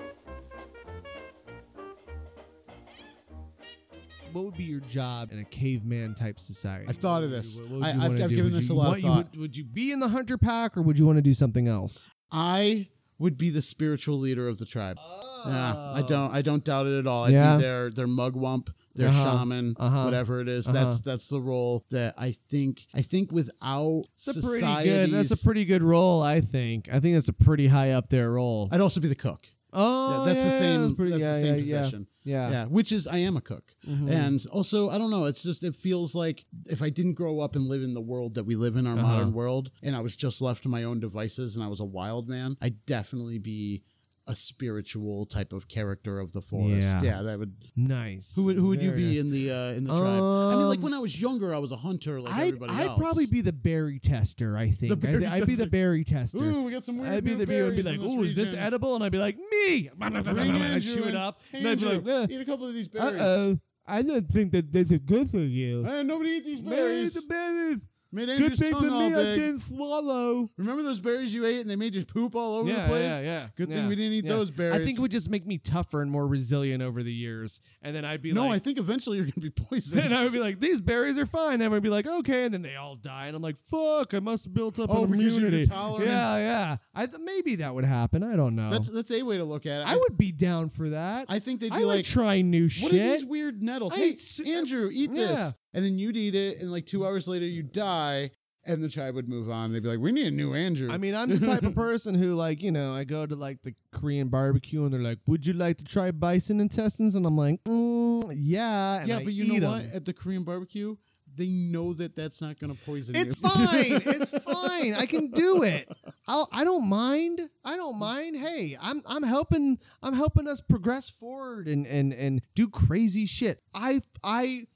What 4.32 4.44
would 4.44 4.56
be 4.56 4.64
your 4.64 4.80
job 4.80 5.30
in 5.32 5.38
a 5.38 5.44
caveman 5.44 6.14
type 6.14 6.38
society? 6.38 6.86
I've 6.88 6.96
thought 6.98 7.22
of 7.22 7.30
this. 7.30 7.60
What 7.60 7.70
would 7.70 7.84
I, 7.84 7.90
I've, 7.90 8.12
I've 8.22 8.28
given 8.28 8.44
Would 8.44 8.52
this 8.54 8.68
you 8.68 8.74
a 8.74 8.76
lot 8.76 8.98
of 8.98 9.02
want- 9.04 9.04
you. 9.04 9.10
Would, 9.16 9.40
would 9.40 9.56
you 9.56 9.64
be 9.64 9.92
in 9.92 10.00
the 10.00 10.08
hunter 10.08 10.36
pack 10.36 10.76
or 10.76 10.82
would 10.82 10.98
you 10.98 11.06
want 11.06 11.16
to 11.16 11.22
do 11.22 11.32
something 11.32 11.68
else? 11.68 12.10
I 12.30 12.88
would 13.18 13.38
be 13.38 13.48
the 13.50 13.62
spiritual 13.62 14.16
leader 14.18 14.46
of 14.48 14.58
the 14.58 14.66
tribe. 14.66 14.98
Oh. 15.00 15.42
Yeah, 15.46 16.02
I 16.04 16.06
don't. 16.06 16.34
I 16.34 16.42
don't 16.42 16.64
doubt 16.64 16.86
it 16.86 16.98
at 16.98 17.06
all. 17.06 17.24
I'd 17.24 17.32
Yeah. 17.32 17.56
be 17.56 17.62
their 17.62 17.88
their 17.90 18.06
mugwump, 18.06 18.68
their 18.96 19.08
Uh-huh. 19.08 19.38
shaman, 19.38 19.74
Uh-huh. 19.78 20.04
whatever 20.04 20.40
it 20.40 20.48
is. 20.48 20.64
That's 20.66 21.00
that's 21.00 21.28
the 21.28 21.40
role 21.40 21.84
that 21.90 22.14
I 22.18 22.30
think. 22.32 22.86
I 22.94 23.02
think 23.02 23.30
without 23.32 24.04
It's 24.14 24.28
a 24.36 24.40
pretty 24.42 24.84
good. 24.84 25.10
That's 25.10 25.30
a 25.30 25.44
pretty 25.44 25.64
good 25.64 25.82
role, 25.82 26.22
I 26.22 26.40
think. 26.40 26.88
I 26.92 27.00
think 27.00 27.14
that's 27.14 27.28
a 27.28 27.32
pretty 27.32 27.66
high 27.68 27.92
up 27.92 28.08
there 28.08 28.32
role. 28.32 28.68
I'd 28.72 28.80
also 28.80 29.00
be 29.00 29.08
the 29.08 29.14
cook. 29.14 29.46
oh, 29.78 30.24
Yeah, 30.26 30.32
that's 30.32 30.44
the 30.44 30.50
yeah, 30.50 30.58
same. 30.58 30.96
pretty- 30.96 31.10
that's 31.12 31.22
yeah, 31.22 31.32
the 31.34 31.40
same 31.40 31.56
position. 31.56 32.06
Yeah. 32.24 32.50
yeah. 32.50 32.64
Which 32.64 32.92
is 32.92 33.06
I 33.06 33.18
am 33.18 33.36
a 33.36 33.40
cook, 33.42 33.74
Mhm. 33.86 34.10
and 34.10 34.46
also 34.50 34.88
I 34.88 34.96
don't 34.98 35.10
know. 35.10 35.26
It's 35.26 35.42
just 35.42 35.62
it 35.62 35.74
feels 35.74 36.14
like 36.14 36.44
if 36.70 36.80
I 36.82 36.88
didn't 36.88 37.14
grow 37.14 37.40
up 37.40 37.54
and 37.56 37.66
live 37.68 37.82
in 37.82 37.92
the 37.92 38.00
world 38.00 38.34
that 38.34 38.44
we 38.44 38.56
live 38.56 38.76
in, 38.76 38.86
our 38.86 38.94
Uh-huh. 38.98 39.06
modern 39.06 39.32
world, 39.32 39.70
and 39.82 39.94
I 39.94 40.00
was 40.00 40.16
just 40.16 40.40
left 40.40 40.62
to 40.62 40.68
my 40.70 40.84
own 40.84 40.98
devices, 41.00 41.56
and 41.56 41.64
I 41.64 41.68
was 41.68 41.80
a 41.80 41.84
wild 41.84 42.26
man, 42.28 42.56
I'd 42.62 42.86
definitely 42.86 43.38
be 43.38 43.82
a 44.28 44.34
spiritual 44.34 45.24
type 45.26 45.52
of 45.52 45.68
character 45.68 46.18
of 46.18 46.32
the 46.32 46.40
forest. 46.40 46.96
Yeah. 47.02 47.22
that 47.22 47.38
would. 47.38 47.54
Nice. 47.76 48.34
Who 48.34 48.44
would 48.46 48.56
who 48.56 48.68
would 48.68 48.82
you 48.82 48.90
Very 48.90 49.02
be 49.02 49.08
nice. 49.08 49.20
in 49.20 49.30
the 49.30 49.50
uh, 49.52 49.72
in 49.78 49.84
the 49.84 49.96
tribe? 49.96 50.02
I 50.02 50.56
mean, 50.56 50.66
like 50.68 50.78
Um, 50.78 50.82
when 50.82 50.94
I 50.94 50.98
was 50.98 51.20
younger, 51.22 51.54
I 51.54 51.58
was 51.58 51.70
a 51.70 51.76
hunter 51.76 52.20
like 52.20 52.34
I'd, 52.34 52.46
everybody 52.54 52.72
I'd 52.72 52.86
else. 52.88 52.98
probably 53.00 53.26
be 53.26 53.40
the 53.40 53.52
berry 53.52 53.98
tester. 54.00 54.56
I 54.56 54.68
think. 54.70 54.98
The 55.00 55.08
I 55.08 55.10
berry 55.12 55.22
thi- 55.22 55.26
I'd 55.28 55.46
be 55.46 55.54
the 55.54 55.64
tester. 55.64 55.70
berry 55.70 56.04
tester. 56.04 56.42
Ooh, 56.44 56.64
we 56.64 56.72
got 56.72 56.82
some 56.82 56.98
weird 56.98 57.12
I'd 57.12 57.24
be 57.24 57.30
new 57.30 57.36
the 57.36 57.46
beer 57.46 57.66
and 57.66 57.76
be 57.76 57.82
berries 57.82 57.98
like, 58.00 58.08
in 58.10 58.18
"Ooh, 58.18 58.22
is 58.24 58.34
this 58.34 58.50
region. 58.52 58.66
edible?" 58.66 58.94
And 58.96 59.04
I'd 59.04 59.12
be 59.12 59.18
like, 59.18 59.36
"Me!" 59.38 59.90
Bring 59.96 60.16
I'd 60.16 60.26
Andrew 60.26 60.80
chew 60.80 61.02
it 61.04 61.08
in. 61.10 61.16
up. 61.16 61.40
Hey, 61.52 61.58
and 61.58 61.68
I'd 61.68 61.80
be 61.80 61.86
Andrew, 61.86 62.12
like, 62.12 62.30
"Eh, 62.30 62.34
eat 62.34 62.40
a 62.40 62.44
couple 62.44 62.66
of 62.66 62.74
these 62.74 62.88
berries. 62.88 63.20
"Uh-oh, 63.20 63.58
I 63.86 64.02
don't 64.02 64.26
think 64.28 64.50
that 64.52 64.72
this 64.72 64.90
is 64.90 64.98
good 64.98 65.30
for 65.30 65.38
you." 65.38 65.84
Hey, 65.84 66.02
nobody 66.02 66.30
eat 66.30 66.44
these 66.44 66.60
Man, 66.62 66.70
berries. 66.74 67.14
the 67.14 67.22
berries. 67.28 67.80
Made 68.16 68.38
Good 68.38 68.56
thing 68.56 68.70
for 68.72 68.76
all 68.88 68.98
me, 69.10 69.14
I 69.14 69.22
big. 69.22 69.38
didn't 69.38 69.58
swallow. 69.58 70.48
Remember 70.56 70.82
those 70.82 71.00
berries 71.00 71.34
you 71.34 71.44
ate 71.44 71.60
and 71.60 71.68
they 71.68 71.76
made 71.76 71.94
you 71.94 72.02
poop 72.06 72.34
all 72.34 72.56
over 72.56 72.70
yeah, 72.70 72.82
the 72.82 72.88
place? 72.88 73.02
yeah, 73.02 73.20
yeah. 73.20 73.46
Good 73.56 73.68
thing 73.68 73.82
yeah, 73.82 73.88
we 73.88 73.94
didn't 73.96 74.12
eat 74.12 74.24
yeah. 74.24 74.32
those 74.32 74.50
berries. 74.50 74.74
I 74.74 74.78
think 74.82 74.98
it 74.98 75.02
would 75.02 75.10
just 75.10 75.30
make 75.30 75.46
me 75.46 75.58
tougher 75.58 76.00
and 76.00 76.10
more 76.10 76.26
resilient 76.26 76.82
over 76.82 77.02
the 77.02 77.12
years. 77.12 77.60
And 77.82 77.94
then 77.94 78.06
I'd 78.06 78.22
be 78.22 78.30
like 78.30 78.36
no, 78.36 78.46
like, 78.46 78.56
I 78.56 78.58
think 78.58 78.78
eventually 78.78 79.18
you're 79.18 79.26
gonna 79.26 79.42
be 79.42 79.50
poisoned. 79.50 80.00
and 80.04 80.14
I 80.14 80.22
would 80.22 80.32
be 80.32 80.38
like, 80.40 80.58
these 80.60 80.80
berries 80.80 81.18
are 81.18 81.26
fine. 81.26 81.60
And 81.60 81.74
I'd 81.74 81.82
be 81.82 81.90
like, 81.90 82.06
okay. 82.06 82.44
And 82.46 82.54
then 82.54 82.62
they 82.62 82.76
all 82.76 82.96
die. 82.96 83.26
And 83.26 83.36
I'm 83.36 83.42
like, 83.42 83.58
fuck, 83.58 84.14
I 84.14 84.20
must 84.20 84.46
have 84.46 84.54
built 84.54 84.78
up 84.78 84.88
Oh, 84.90 85.04
an 85.04 85.10
because 85.10 85.36
of 85.36 85.42
your 85.42 85.48
immunity. 85.48 85.70
tolerance? 85.70 86.08
Yeah, 86.08 86.38
yeah. 86.38 86.76
I 86.94 87.04
th- 87.04 87.18
maybe 87.22 87.56
that 87.56 87.74
would 87.74 87.84
happen. 87.84 88.22
I 88.22 88.34
don't 88.34 88.56
know. 88.56 88.70
that's 88.70 88.88
that's 88.88 89.10
a 89.10 89.22
way 89.22 89.36
to 89.36 89.44
look 89.44 89.66
at 89.66 89.82
it. 89.82 89.86
I 89.86 89.94
would 89.94 90.16
be 90.16 90.32
down 90.32 90.70
for 90.70 90.88
that. 90.88 91.26
I 91.28 91.38
think 91.38 91.60
they'd 91.60 91.70
be 91.70 91.76
I 91.76 91.80
like, 91.80 91.96
like, 91.96 92.04
trying 92.06 92.50
new 92.50 92.64
what 92.64 92.92
are 92.92 92.96
shit. 92.96 93.12
these 93.12 93.24
weird 93.26 93.62
nettles? 93.62 93.92
I 93.92 93.96
hey, 93.96 94.08
ate 94.08 94.14
s- 94.14 94.40
Andrew, 94.46 94.88
eat 94.90 95.10
Yeah. 95.12 95.20
this, 95.26 95.54
and 95.76 95.84
then 95.84 95.98
you'd 95.98 96.16
eat 96.16 96.34
it, 96.34 96.60
and 96.60 96.72
like 96.72 96.86
two 96.86 97.06
hours 97.06 97.28
later 97.28 97.44
you 97.44 97.62
die, 97.62 98.30
and 98.64 98.82
the 98.82 98.88
tribe 98.88 99.14
would 99.14 99.28
move 99.28 99.50
on. 99.50 99.72
They'd 99.72 99.82
be 99.82 99.90
like, 99.90 99.98
we 99.98 100.10
need 100.10 100.26
a 100.26 100.30
new 100.30 100.54
Andrew. 100.54 100.90
I 100.90 100.96
mean, 100.96 101.14
I'm 101.14 101.28
the 101.28 101.44
type 101.44 101.62
of 101.62 101.74
person 101.86 102.14
who, 102.14 102.34
like, 102.34 102.62
you 102.62 102.72
know, 102.72 102.94
I 102.94 103.04
go 103.04 103.26
to 103.26 103.36
like 103.36 103.62
the 103.62 103.74
Korean 103.92 104.28
barbecue 104.28 104.82
and 104.84 104.92
they're 104.92 105.00
like, 105.00 105.18
"Would 105.26 105.46
you 105.46 105.52
like 105.52 105.76
to 105.76 105.84
try 105.84 106.10
bison 106.10 106.60
intestines?" 106.60 107.14
And 107.14 107.26
I'm 107.26 107.36
like, 107.36 107.62
mm, 107.64 108.32
"Yeah." 108.34 109.00
And 109.00 109.08
yeah, 109.08 109.18
I 109.18 109.24
but 109.24 109.34
you 109.34 109.60
know 109.60 109.68
what? 109.68 109.84
At 109.94 110.06
the 110.06 110.14
Korean 110.14 110.42
barbecue, 110.42 110.96
they 111.36 111.48
know 111.48 111.92
that 111.92 112.16
that's 112.16 112.40
not 112.40 112.58
gonna 112.58 112.74
poison 112.74 113.14
It's 113.16 113.36
you. 113.36 113.42
It's 113.44 114.00
fine. 114.10 114.14
It's 114.14 114.44
fine. 114.44 114.94
I 114.94 115.06
can 115.06 115.28
do 115.30 115.62
it. 115.62 115.86
I'll, 116.26 116.48
I 116.52 116.64
don't 116.64 116.88
mind. 116.88 117.40
I 117.64 117.76
don't 117.76 117.98
mind. 117.98 118.36
Hey, 118.36 118.76
I'm 118.80 119.02
I'm 119.06 119.22
helping. 119.22 119.78
I'm 120.02 120.14
helping 120.14 120.48
us 120.48 120.60
progress 120.60 121.10
forward 121.10 121.68
and 121.68 121.86
and 121.86 122.12
and 122.12 122.40
do 122.54 122.68
crazy 122.68 123.26
shit. 123.26 123.60
I 123.74 124.00
I 124.24 124.66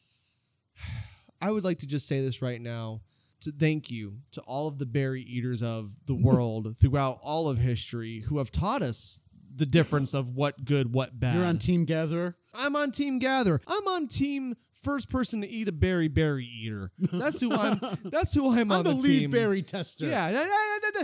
I 1.41 1.51
would 1.51 1.65
like 1.65 1.79
to 1.79 1.87
just 1.87 2.07
say 2.07 2.21
this 2.21 2.43
right 2.43 2.61
now. 2.61 3.01
To 3.45 3.53
thank 3.53 3.91
you 3.91 4.19
to 4.33 4.43
all 4.43 4.69
of 4.69 4.79
the 4.79 4.85
berry 4.85 5.23
eaters 5.23 5.63
of 5.63 5.93
the 6.07 6.15
world 6.23 6.77
throughout 6.77 7.21
all 7.23 7.49
of 7.49 7.57
history 7.57 8.21
who 8.29 8.37
have 8.37 8.53
taught 8.53 8.83
us 8.83 9.23
the 9.57 9.65
difference 9.65 10.13
of 10.13 10.35
what 10.35 10.65
good, 10.65 10.95
what 10.95 11.19
bad. 11.19 11.37
You're 11.37 11.47
on 11.47 11.59
Team 11.59 11.87
Gatherer. 11.87 12.37
I'm 12.55 12.77
on 12.77 12.91
Team 12.91 13.19
Gather. 13.19 13.61
I'm 13.67 13.89
on 13.89 14.09
Team 14.09 14.55
First 14.83 15.11
Person 15.11 15.41
to 15.43 15.49
Eat 15.49 15.69
a 15.69 15.73
Berry 15.73 16.09
Berry 16.09 16.45
Eater. 16.47 16.91
That's 16.99 17.41
who 17.41 17.53
I'm. 17.53 17.79
That's 18.05 18.33
who 18.35 18.49
I'm, 18.51 18.71
I'm 18.71 18.79
on 18.79 18.85
the, 18.85 18.91
the, 18.91 18.97
lead 18.97 19.19
team. 19.21 19.31
berry 19.31 19.63
tester. 19.63 20.07
Yeah, 20.07 20.31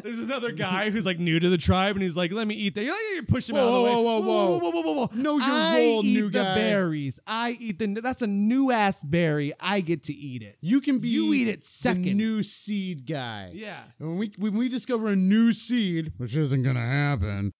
there's 0.02 0.24
another 0.24 0.52
guy 0.52 0.90
who's 0.90 1.04
like 1.06 1.18
new 1.18 1.38
to 1.38 1.48
the 1.48 1.58
tribe, 1.58 1.96
and 1.96 2.02
he's 2.02 2.16
like, 2.16 2.32
"Let 2.32 2.46
me 2.46 2.54
eat 2.54 2.74
that." 2.74 2.82
You're, 2.84 2.92
like, 2.92 3.00
you're 3.14 3.22
pushing 3.24 3.54
him 3.54 3.62
out 3.62 3.68
of 3.68 3.74
the 3.74 3.80
Whoa, 3.82 3.84
way. 3.84 4.04
whoa, 4.04 4.20
whoa, 4.20 4.20
whoa, 4.20 4.58
whoa. 4.58 4.70
whoa, 4.70 4.82
whoa, 4.94 5.06
whoa. 5.06 5.22
Know 5.22 5.32
your 5.38 5.42
I 5.48 5.78
role, 5.78 6.04
eat 6.04 6.14
new 6.20 6.30
the 6.30 6.38
guy. 6.42 6.54
berries. 6.54 7.20
I 7.26 7.56
eat 7.60 7.78
the. 7.78 7.86
That's 8.02 8.22
a 8.22 8.26
new 8.26 8.70
ass 8.70 9.04
berry. 9.04 9.52
I 9.60 9.80
get 9.80 10.04
to 10.04 10.12
eat 10.12 10.42
it. 10.42 10.56
You 10.60 10.80
can 10.80 10.98
be 10.98 11.08
You 11.08 11.32
eat 11.34 11.48
it 11.48 11.60
the 11.60 11.66
second. 11.66 12.16
new 12.16 12.42
seed 12.42 13.06
guy. 13.06 13.50
Yeah. 13.54 13.76
And 13.98 14.08
when 14.10 14.18
we 14.18 14.32
when 14.38 14.56
we 14.56 14.68
discover 14.68 15.08
a 15.08 15.16
new 15.16 15.52
seed, 15.52 16.12
which 16.16 16.36
isn't 16.36 16.62
gonna 16.62 16.80
happen, 16.86 17.52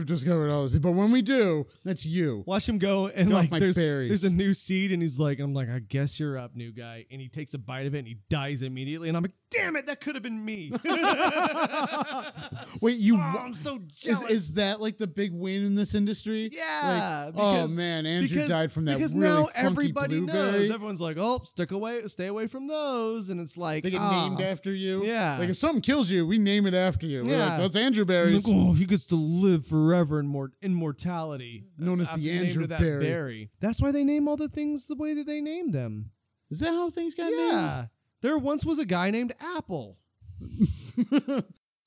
we've 0.00 0.06
discovered 0.06 0.50
all 0.50 0.62
this. 0.62 0.78
But 0.78 0.92
when 0.92 1.12
we 1.12 1.22
do, 1.22 1.66
that's 1.84 2.06
you. 2.06 2.42
Watch 2.46 2.68
him 2.68 2.78
go 2.78 3.06
and 3.08 3.28
Get 3.28 3.34
off 3.34 3.42
like 3.42 3.50
my 3.50 3.58
there's 3.58 3.76
berries. 3.76 4.08
there's 4.08 4.24
a 4.24 4.34
new 4.34 4.54
seed 4.54 4.92
and 4.92 5.02
he's 5.02 5.18
like 5.18 5.38
I'm 5.40 5.52
like 5.54 5.68
I 5.68 5.78
guess 5.78 6.18
you're 6.18 6.38
up 6.38 6.54
new 6.56 6.72
guy 6.72 7.06
and 7.10 7.20
he 7.20 7.28
takes 7.28 7.54
a 7.54 7.58
bite 7.58 7.86
of 7.86 7.94
it 7.94 7.98
and 7.98 8.08
he 8.08 8.16
dies 8.28 8.62
immediately 8.62 9.08
and 9.08 9.16
I'm 9.16 9.22
like 9.22 9.32
damn 9.50 9.74
it 9.76 9.86
that 9.86 10.00
could 10.00 10.14
have 10.14 10.22
been 10.22 10.44
me. 10.44 10.70
Wait, 12.80 12.96
you? 12.98 13.16
Oh, 13.18 13.36
I'm 13.40 13.54
so 13.54 13.76
is, 13.76 13.96
jealous. 13.96 14.30
is 14.30 14.54
that 14.54 14.80
like 14.80 14.96
the 14.98 15.06
big 15.06 15.32
win 15.32 15.64
in 15.64 15.74
this 15.74 15.94
industry? 15.94 16.48
Yeah. 16.52 17.24
Like, 17.26 17.34
because- 17.34 17.74
oh 17.74 17.80
man, 17.80 18.06
Andrew 18.06 18.28
because- 18.28 18.48
died 18.48 18.72
from 18.72 18.84
that 18.86 18.96
because 18.96 19.14
really 19.14 19.26
now 19.28 19.44
funky 19.44 19.66
everybody 19.66 20.20
blueberry. 20.20 20.52
knows. 20.52 20.70
Everyone's 20.70 21.00
like, 21.00 21.16
oh, 21.18 21.40
stick 21.44 21.72
away, 21.72 22.06
stay 22.06 22.26
away 22.28 22.46
from 22.46 22.68
those, 22.68 23.30
and 23.30 23.40
it's 23.40 23.58
like 23.58 23.82
They 23.82 23.90
get 23.90 24.00
ah. 24.00 24.28
named 24.28 24.40
after 24.40 24.72
you. 24.72 25.04
Yeah. 25.04 25.36
Like 25.38 25.48
if 25.48 25.58
something 25.58 25.82
kills 25.82 26.10
you, 26.10 26.26
we 26.26 26.38
name 26.38 26.66
it 26.66 26.74
after 26.74 27.06
you. 27.06 27.24
We're 27.24 27.32
Yeah. 27.32 27.48
like, 27.50 27.58
that's 27.58 27.76
Andrew 27.76 28.02
I'm 28.02 28.06
berries. 28.08 28.46
like, 28.48 28.56
oh, 28.56 28.72
he 28.74 28.86
gets 28.86 29.04
to 29.06 29.16
live 29.16 29.66
forever 29.66 29.89
in 29.94 30.26
mor- 30.26 30.52
immortality. 30.62 31.64
Known 31.78 32.00
as 32.00 32.10
the 32.14 32.30
Andrew 32.30 32.66
that 32.66 32.80
berry. 32.80 33.00
berry. 33.04 33.50
That's 33.60 33.80
why 33.82 33.92
they 33.92 34.04
name 34.04 34.28
all 34.28 34.36
the 34.36 34.48
things 34.48 34.86
the 34.86 34.96
way 34.96 35.14
that 35.14 35.26
they 35.26 35.40
name 35.40 35.70
them. 35.72 36.10
Is 36.50 36.60
that 36.60 36.70
how 36.70 36.90
things 36.90 37.14
got 37.14 37.30
Yeah. 37.32 37.84
There 38.22 38.38
once 38.38 38.64
was 38.66 38.78
a 38.78 38.86
guy 38.86 39.10
named 39.10 39.32
Apple. 39.56 39.96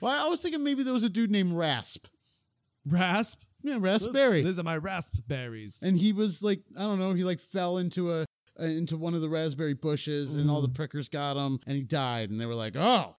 well, 0.02 0.26
I 0.26 0.30
was 0.30 0.42
thinking 0.42 0.64
maybe 0.64 0.84
there 0.84 0.94
was 0.94 1.04
a 1.04 1.10
dude 1.10 1.32
named 1.32 1.54
Rasp. 1.54 2.08
Rasp. 2.86 3.44
Yeah, 3.64 3.78
Raspberry. 3.80 4.42
These 4.42 4.60
are 4.60 4.64
my 4.64 4.78
raspberries. 4.78 5.84
and 5.84 5.98
he 5.98 6.12
was 6.12 6.44
like 6.44 6.60
I 6.78 6.82
don't 6.82 7.00
know 7.00 7.14
he 7.14 7.24
like 7.24 7.40
fell 7.40 7.78
into 7.78 8.12
a 8.12 8.26
into 8.60 8.98
one 8.98 9.14
of 9.14 9.22
the 9.22 9.30
raspberry 9.30 9.74
bushes 9.74 10.34
and 10.36 10.50
all 10.50 10.62
the 10.62 10.68
Mm. 10.68 10.76
prickers 10.76 11.08
got 11.10 11.38
him 11.38 11.60
and 11.66 11.76
he 11.78 11.84
died 11.84 12.30
and 12.30 12.40
they 12.42 12.46
were 12.46 12.56
like 12.56 12.76
oh 12.76 13.16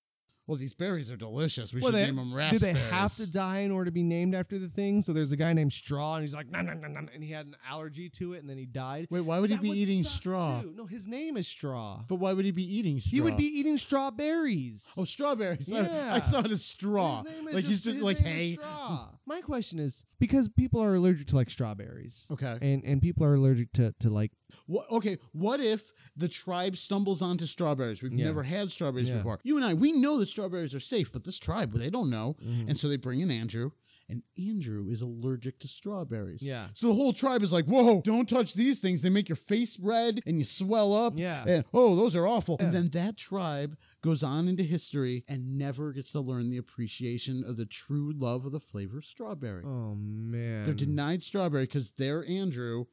well 0.47 0.57
these 0.57 0.75
berries 0.75 1.11
are 1.11 1.17
delicious 1.17 1.73
we 1.73 1.81
Well, 1.81 1.91
should 1.91 1.97
they- 2.01 2.07
name 2.07 2.17
them 2.17 2.29
Did 2.31 2.37
raspberries 2.37 2.75
they 2.75 2.81
have 2.81 3.15
to 3.17 3.31
die 3.31 3.59
in 3.61 3.71
order 3.71 3.87
to 3.87 3.91
be 3.93 4.03
named 4.03 4.35
after 4.35 4.59
the 4.59 4.69
thing? 4.69 5.03
So 5.03 5.13
there's 5.13 5.33
a 5.33 5.37
guy 5.37 5.53
named 5.53 5.73
Straw, 5.73 6.15
and 6.17 6.23
he's 6.23 6.35
like, 6.35 6.51
nom, 6.51 6.67
nom, 6.67 6.81
nom, 6.81 6.93
nom, 6.93 7.09
and 7.15 7.23
he 7.25 7.31
had 7.33 7.47
an 7.47 7.57
allergy 7.69 8.09
to 8.11 8.35
it, 8.35 8.41
and 8.41 8.49
then 8.51 8.59
he 8.59 8.67
died. 8.67 9.07
wait 9.11 9.23
why 9.25 9.39
would 9.39 9.51
he 9.51 9.57
That 9.57 9.63
be 9.63 9.71
eating 9.71 10.03
straw 10.03 10.61
too. 10.63 10.73
No, 10.77 10.87
his 10.87 11.07
name 11.09 11.37
is 11.37 11.49
Straw. 11.49 12.03
but 12.09 12.17
why 12.17 12.33
would 12.33 12.45
he 12.45 12.51
be 12.53 12.63
eating 12.65 13.01
straw 13.01 13.11
He 13.17 13.21
would 13.21 13.37
be 13.37 13.45
eating 13.45 13.77
strawberries. 13.77 14.95
oh 14.99 15.05
strawberries 15.05 15.73
I- 15.73 16.17
I, 16.17 16.21
saw 16.21 16.41
it 16.41 16.51
as 16.51 16.65
straw 16.65 17.23
His 17.23 17.37
name 17.39 17.49
is 17.49 17.55
like 17.55 17.65
he's 17.65 17.83
just, 17.83 17.85
just 17.85 17.95
his 17.97 18.03
like 18.05 18.19
hey 18.19 18.53
Straw. 18.55 19.09
my 19.27 19.41
question 19.41 19.79
is 19.79 20.05
because 20.19 20.49
people 20.49 20.81
are 20.83 20.95
allergic 20.95 21.27
to 21.29 21.37
like 21.37 21.51
strawberries. 21.51 22.29
Okay. 22.33 22.59
And 22.61 22.85
and 22.85 23.01
people 23.03 23.25
are 23.25 23.35
allergic 23.35 23.73
to 23.75 23.95
to 24.01 24.11
like 24.11 24.33
What, 24.67 24.87
okay, 24.91 25.17
what 25.33 25.61
if 25.61 25.91
the 26.17 26.29
tribe 26.29 26.77
stumbles 26.77 27.23
onto 27.23 27.45
strawberries? 27.47 28.03
We've 28.03 28.13
Yeah. 28.13 28.27
never 28.27 28.43
had 28.43 28.71
strawberries 28.71 29.09
Yeah. 29.09 29.17
before. 29.19 29.41
You 29.43 29.57
and 29.57 29.65
I, 29.65 29.75
we 29.75 29.93
know 29.93 30.19
that 30.19 30.27
strawberries 30.27 30.75
are 30.75 30.81
safe, 30.81 31.13
but 31.13 31.25
this 31.25 31.39
tribe, 31.39 31.73
they 31.73 31.91
don't 31.91 32.11
know. 32.11 32.37
Mm-hmm. 32.43 32.69
And 32.69 32.79
so 32.79 32.89
they 32.89 32.97
bring 32.97 33.21
in 33.21 33.31
Andrew, 33.31 33.71
and 34.09 34.23
Andrew 34.39 34.87
is 34.89 35.01
allergic 35.01 35.59
to 35.61 35.67
strawberries. 35.69 36.43
Yeah. 36.47 36.67
So 36.75 36.89
the 36.89 36.95
whole 36.95 37.15
tribe 37.15 37.43
is 37.43 37.55
like, 37.55 37.65
whoa, 37.65 38.03
don't 38.03 38.29
touch 38.29 38.53
these 38.53 38.79
things. 38.81 39.01
They 39.01 39.09
make 39.09 39.31
your 39.31 39.37
face 39.37 39.79
red 39.81 40.21
and 40.27 40.37
you 40.39 40.45
swell 40.45 40.93
up. 40.95 41.15
Yeah. 41.17 41.43
And 41.49 41.65
oh, 41.73 41.97
those 41.97 42.15
are 42.15 42.27
awful. 42.27 42.59
And 42.61 42.71
then 42.75 42.89
that 42.91 43.17
tribe 43.17 43.77
goes 44.03 44.23
on 44.23 44.47
into 44.47 44.63
history 44.63 45.25
and 45.27 45.57
never 45.59 45.91
gets 45.93 46.13
to 46.13 46.21
learn 46.21 46.51
the 46.51 46.59
appreciation 46.59 47.45
of 47.47 47.57
the 47.57 47.65
true 47.65 48.13
love 48.15 48.45
of 48.45 48.53
the 48.53 48.61
flavor 48.61 48.99
of 48.99 49.07
strawberry. 49.07 49.65
oh 49.65 49.95
man. 49.97 50.65
They're 50.65 50.75
denied 50.75 51.23
strawberry 51.23 51.65
because 51.65 51.93
their 51.93 52.27
Andrew 52.29 52.85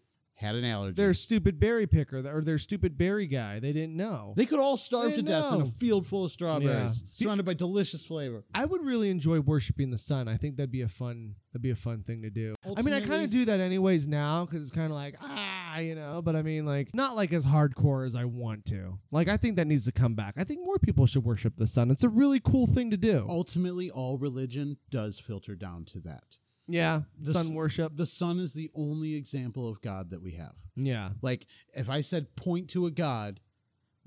had 0.41 0.55
an 0.55 0.65
allergy. 0.65 0.95
their 0.95 1.13
stupid 1.13 1.59
berry 1.59 1.85
picker 1.87 2.17
or 2.17 2.41
their 2.41 2.57
stupid 2.57 2.97
berry 2.97 3.27
guy. 3.27 3.59
They 3.59 3.71
didn't 3.71 3.95
know. 3.95 4.33
They 4.35 4.45
could 4.45 4.59
all 4.59 4.75
starve 4.75 5.11
They 5.11 5.17
to 5.17 5.21
death 5.21 5.53
in 5.53 5.61
a 5.61 5.65
field 5.65 6.05
full 6.05 6.25
of 6.25 6.31
strawberries, 6.31 6.69
Yeah. 7.03 7.09
surrounded 7.13 7.45
by 7.45 7.53
delicious 7.53 8.03
flavor. 8.05 8.43
I 8.53 8.65
would 8.65 8.83
really 8.83 9.09
enjoy 9.09 9.39
worshiping 9.39 9.91
the 9.91 9.97
sun. 9.97 10.27
I 10.27 10.37
think 10.37 10.57
that'd 10.57 10.71
be 10.71 10.81
a 10.81 10.87
fun 10.87 11.35
that'd 11.51 11.61
be 11.61 11.69
a 11.69 11.75
fun 11.75 12.01
thing 12.01 12.21
to 12.23 12.29
do. 12.29 12.55
I 12.77 12.81
mean, 12.81 12.93
I 12.93 13.01
kind 13.01 13.23
of 13.23 13.29
do 13.29 13.45
that 13.45 13.59
anyways 13.59 14.07
now 14.07 14.45
because 14.45 14.61
it's 14.61 14.71
kind 14.71 14.87
of 14.91 14.93
like 14.97 15.15
ah, 15.21 15.77
you 15.79 15.95
know. 15.95 16.21
But 16.21 16.35
I 16.35 16.41
mean, 16.41 16.65
like 16.65 16.93
not 16.95 17.15
like 17.15 17.33
as 17.33 17.45
hardcore 17.45 18.05
as 18.07 18.15
I 18.15 18.25
want 18.25 18.65
to. 18.67 18.97
Like 19.11 19.29
I 19.29 19.37
think 19.37 19.57
that 19.57 19.67
needs 19.67 19.85
to 19.85 19.91
come 19.91 20.15
back. 20.15 20.35
I 20.37 20.43
think 20.43 20.61
more 20.65 20.79
people 20.79 21.05
should 21.05 21.23
worship 21.23 21.55
the 21.57 21.67
sun. 21.67 21.91
It's 21.91 22.03
a 22.03 22.09
really 22.09 22.39
cool 22.39 22.65
thing 22.67 22.89
to 22.91 22.97
do. 22.97 23.25
Ultimately, 23.29 23.91
all 23.91 24.17
religion 24.17 24.77
does 24.89 25.19
filter 25.19 25.55
down 25.55 25.85
to 25.85 25.99
that. 26.01 26.39
Yeah, 26.71 27.01
The 27.19 27.33
sun 27.33 27.47
s- 27.47 27.51
worship. 27.51 27.95
The 27.95 28.05
sun 28.05 28.39
is 28.39 28.53
the 28.53 28.69
only 28.75 29.15
example 29.15 29.67
of 29.69 29.81
God 29.81 30.09
that 30.11 30.21
we 30.21 30.31
have. 30.33 30.55
yeah, 30.75 31.11
Like, 31.21 31.45
if 31.75 31.89
I 31.89 32.01
said 32.01 32.35
point 32.35 32.69
to 32.71 32.85
a 32.85 32.91
God, 32.91 33.39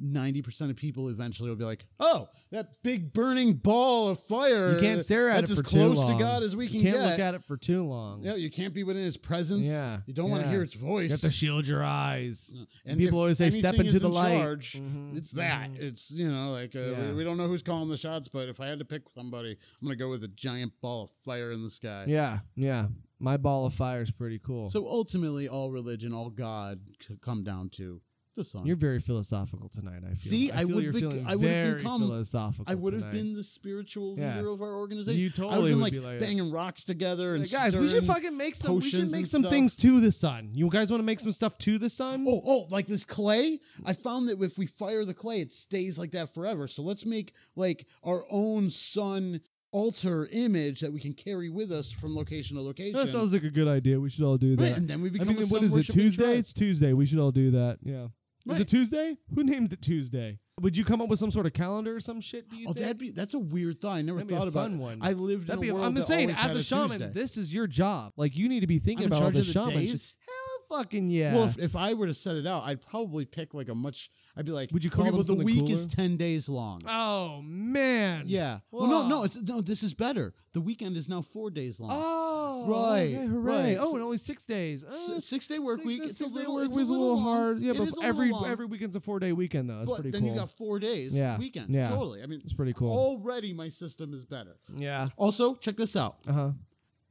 90% 0.02 0.70
of 0.70 0.76
people 0.76 1.08
eventually 1.08 1.48
will 1.48 1.56
be 1.56 1.64
like, 1.64 1.84
oh, 2.00 2.28
that 2.50 2.66
big 2.82 3.12
burning 3.12 3.52
ball 3.54 4.08
of 4.08 4.18
fire. 4.18 4.74
you 4.74 4.80
can't 4.80 5.00
stare 5.02 5.28
at 5.28 5.36
that's 5.40 5.50
it 5.50 5.52
as 5.52 5.58
for 5.60 5.64
too 5.70 5.76
close 5.78 6.08
long. 6.08 6.18
to 6.18 6.22
God 6.24 6.42
as 6.42 6.54
we 6.56 6.66
can 6.66 6.76
you 6.76 6.82
can't 6.82 6.96
get. 6.96 7.10
look 7.10 7.18
at 7.20 7.34
it 7.34 7.42
for 7.44 7.56
too 7.56 7.84
long. 7.84 8.20
Yeah, 8.22 8.34
you 8.34 8.50
can't 8.50 8.74
be 8.74 8.82
within 8.84 9.02
his 9.04 9.16
presence. 9.16 9.68
Yeah, 9.68 9.98
You 10.06 10.14
don't 10.14 10.30
want 10.30 10.42
to 10.42 10.48
hear 10.48 10.62
its 10.62 10.74
voice. 10.74 11.04
You 11.04 11.10
have 11.12 11.20
to 11.20 11.30
shield 11.30 11.66
your 11.66 11.82
eyes. 11.84 12.54
And 12.86 12.98
people 12.98 13.18
always 13.18 13.38
say, 13.38 13.50
"Step 13.50 13.74
into 13.76 13.98
the 13.98 14.06
in 14.06 14.12
light." 14.12 14.38
Charge, 14.38 14.72
Mhm, 14.80 15.16
It's 15.16 15.32
that. 15.32 15.70
It's 15.74 16.10
you 16.12 16.30
know 16.30 16.50
like 16.50 16.74
uh, 16.76 16.80
Yeah. 16.80 17.08
we, 17.10 17.14
we 17.16 17.24
don't 17.24 17.36
know 17.36 17.48
who's 17.48 17.62
calling 17.62 17.88
the 17.88 17.96
shots, 17.96 18.28
but 18.28 18.48
if 18.48 18.60
I 18.60 18.66
had 18.66 18.78
to 18.80 18.84
pick 18.84 19.02
somebody, 19.16 19.50
I'm 19.80 19.86
gonna 19.86 19.96
go 19.96 20.10
with 20.10 20.22
a 20.24 20.28
giant 20.28 20.72
ball 20.80 21.04
of 21.04 21.10
fire 21.24 21.50
in 21.52 21.62
the 21.62 21.70
sky. 21.70 22.04
Yeah, 22.08 22.38
yeah. 22.54 22.86
My 23.20 23.36
ball 23.36 23.64
of 23.66 23.72
fire 23.74 24.02
is 24.02 24.10
pretty 24.10 24.38
cool. 24.38 24.68
So 24.68 24.86
ultimately, 24.86 25.48
all 25.48 25.70
religion, 25.70 26.12
all 26.12 26.30
God, 26.30 26.78
could 27.06 27.20
come 27.20 27.42
down 27.42 27.68
to 27.70 28.00
the 28.34 28.44
sun. 28.44 28.66
You're 28.66 28.76
very 28.76 28.98
philosophical 29.00 29.68
tonight. 29.68 30.02
I 30.04 30.08
feel. 30.08 30.16
See, 30.16 30.50
I, 30.52 30.62
I 30.62 30.64
would 30.64 30.92
bec- 30.92 31.02
I 31.02 31.06
would 31.06 31.16
have 31.26 31.40
very 31.40 31.74
become- 31.78 32.00
philosophical. 32.00 32.64
I 32.68 32.74
would 32.74 32.92
have 32.94 33.10
been 33.10 33.34
the 33.34 33.44
spiritual 33.44 34.14
Yeah. 34.18 34.36
leader 34.36 34.48
of 34.50 34.60
our 34.60 34.74
organization. 34.76 35.20
You 35.20 35.26
I 35.26 35.28
would 35.28 35.34
totally 35.36 35.54
have 35.54 35.64
been 35.70 35.76
would 35.76 35.82
like, 35.82 35.92
be 35.92 35.98
like- 36.00 36.18
banging 36.20 36.50
rocks 36.50 36.84
together 36.84 37.34
and 37.34 37.44
Hey, 37.44 37.50
guys, 37.50 37.76
we 37.76 37.88
should 37.88 38.04
fucking 38.04 38.36
make 38.36 38.54
some. 38.54 38.74
We 38.76 38.80
should 38.82 39.10
make 39.10 39.26
some 39.26 39.42
stuff. 39.42 39.52
things 39.52 39.76
to 39.76 40.00
the 40.00 40.12
sun. 40.12 40.50
You 40.54 40.68
guys 40.68 40.90
want 40.90 41.00
to 41.00 41.06
make 41.06 41.20
some 41.20 41.32
stuff 41.32 41.56
to 41.58 41.78
the 41.78 41.90
sun? 41.90 42.24
Oh, 42.28 42.42
oh, 42.44 42.66
like 42.70 42.86
this 42.86 43.04
clay? 43.04 43.58
I 43.84 43.92
found 43.92 44.28
that 44.28 44.40
if 44.42 44.58
we 44.58 44.66
fire 44.66 45.04
the 45.04 45.14
clay, 45.14 45.40
it 45.40 45.52
stays 45.52 45.98
like 45.98 46.10
that 46.12 46.32
forever. 46.32 46.66
So 46.66 46.82
let's 46.82 47.06
make 47.06 47.32
like 47.56 47.86
our 48.02 48.24
own 48.30 48.70
sun 48.70 49.40
altar 49.72 50.28
image 50.30 50.78
that 50.80 50.92
we 50.92 51.00
can 51.00 51.12
carry 51.12 51.48
with 51.50 51.72
us 51.72 51.90
from 51.90 52.14
location 52.14 52.56
to 52.56 52.62
location. 52.62 52.92
that 52.92 53.08
sounds 53.08 53.32
like 53.32 53.42
a 53.42 53.50
good 53.50 53.66
idea. 53.66 53.98
We 53.98 54.08
should 54.08 54.24
all 54.24 54.36
do 54.38 54.54
that. 54.54 54.62
Right, 54.62 54.76
and 54.76 54.88
then 54.88 55.02
we 55.02 55.08
I 55.08 55.12
become 55.12 55.34
mean, 55.34 55.42
a 55.42 55.46
what 55.46 55.64
is 55.64 55.76
it? 55.76 55.92
Tuesday? 55.92 56.36
It's 56.36 56.52
Tuesday. 56.52 56.92
We 56.92 57.06
should 57.06 57.18
all 57.18 57.32
do 57.32 57.50
that. 57.52 57.78
Yeah. 57.82 58.06
Is 58.46 58.60
it 58.60 58.68
Tuesday? 58.68 59.14
Who 59.34 59.44
named 59.44 59.72
it 59.72 59.80
Tuesday? 59.80 60.38
Would 60.60 60.76
you 60.76 60.84
come 60.84 61.00
up 61.00 61.08
with 61.08 61.18
some 61.18 61.30
sort 61.32 61.46
of 61.46 61.52
calendar 61.52 61.96
or 61.96 62.00
some 62.00 62.20
shit? 62.20 62.48
Do 62.48 62.56
you 62.56 62.66
Oh, 62.68 62.72
think? 62.72 62.84
that'd 62.86 62.98
be 62.98 63.10
that's 63.10 63.34
a 63.34 63.38
weird 63.38 63.80
thought. 63.80 63.94
I 63.96 64.02
never 64.02 64.18
That'd 64.20 64.32
a 64.32 64.38
thought 64.38 64.48
about 64.48 64.70
one. 64.70 64.98
I 65.02 65.12
lived 65.12 65.48
That'd 65.48 65.62
in 65.62 65.68
be. 65.68 65.72
world 65.72 65.86
I'm 65.86 65.94
that 65.94 66.04
saying, 66.04 66.30
as 66.30 66.54
a 66.54 66.62
shaman, 66.62 66.90
Tuesday. 66.90 67.10
this 67.12 67.36
is 67.36 67.52
your 67.54 67.66
job. 67.66 68.12
Like 68.16 68.36
you 68.36 68.48
need 68.48 68.60
to 68.60 68.66
be 68.68 68.78
thinking 68.78 69.06
I'm 69.06 69.12
about 69.12 69.22
all 69.24 69.30
the 69.30 69.42
shamans. 69.42 69.74
days? 69.74 70.16
Hell, 70.24 70.34
fucking 70.78 71.08
yeah. 71.08 71.34
Well, 71.34 71.44
if, 71.44 71.58
if 71.58 71.76
I 71.76 71.94
were 71.94 72.06
to 72.06 72.14
set 72.14 72.36
it 72.36 72.46
out, 72.46 72.64
I'd 72.64 72.84
probably 72.86 73.24
pick 73.24 73.54
like 73.54 73.68
a 73.68 73.74
much. 73.74 74.10
I'd 74.36 74.44
be 74.44 74.50
like, 74.50 74.72
Would 74.72 74.82
you 74.82 74.90
call 74.90 75.02
okay, 75.02 75.10
them 75.10 75.18
well, 75.28 75.36
the 75.38 75.44
week 75.44 75.70
is 75.70 75.86
ten 75.86 76.16
days 76.16 76.48
long. 76.48 76.80
oh 76.88 77.40
man. 77.44 78.24
yeah. 78.26 78.58
Well, 78.72 78.88
no, 78.88 79.06
no, 79.08 79.22
it's 79.24 79.40
no. 79.40 79.60
This 79.60 79.82
is 79.84 79.94
better. 79.94 80.34
The 80.52 80.60
weekend 80.60 80.96
is 80.96 81.08
now 81.08 81.22
four 81.22 81.50
days 81.50 81.78
long. 81.80 81.90
Oh, 81.92 82.64
Right, 82.66 83.12
Okay, 83.14 83.26
hooray! 83.26 83.52
right. 83.74 83.76
Oh, 83.80 83.94
and 83.94 84.02
only 84.02 84.16
six 84.18 84.44
days. 84.46 84.84
Uh, 84.84 85.16
S- 85.16 85.24
six 85.24 85.46
day 85.48 85.58
work 85.58 85.76
six- 85.78 85.86
week. 85.86 86.02
Six, 86.08 86.18
day 86.32 86.40
little, 86.40 86.54
work 86.54 86.66
it's 86.66 86.76
week's 86.76 86.88
a 86.88 86.92
little 86.92 87.18
hard. 87.20 87.58
Yeah, 87.60 87.72
but 87.76 87.82
is 87.88 87.98
every 88.02 88.32
every 88.46 88.66
weekend's 88.66 88.96
a 88.96 89.00
four 89.00 89.20
day 89.20 89.32
weekend 89.32 89.68
though. 89.70 89.78
That's 89.78 89.90
But 89.90 89.94
pretty 89.96 90.10
then 90.10 90.20
cool. 90.22 90.30
you 90.30 90.36
got 90.36 90.48
four 90.50 90.78
days 90.80 91.16
Yeah, 91.16 91.38
weekend. 91.38 91.70
yeah. 91.70 91.88
Totally. 91.88 92.22
I 92.22 92.26
mean, 92.26 92.40
It's 92.42 92.52
pretty 92.54 92.72
cool. 92.72 92.90
Already, 92.92 93.52
my 93.52 93.68
system 93.68 94.12
is 94.14 94.24
better. 94.24 94.56
yeah. 94.74 95.06
Also, 95.16 95.54
check 95.56 95.76
this 95.76 95.94
out. 95.96 96.16
Uh 96.26 96.32
huh. 96.32 96.50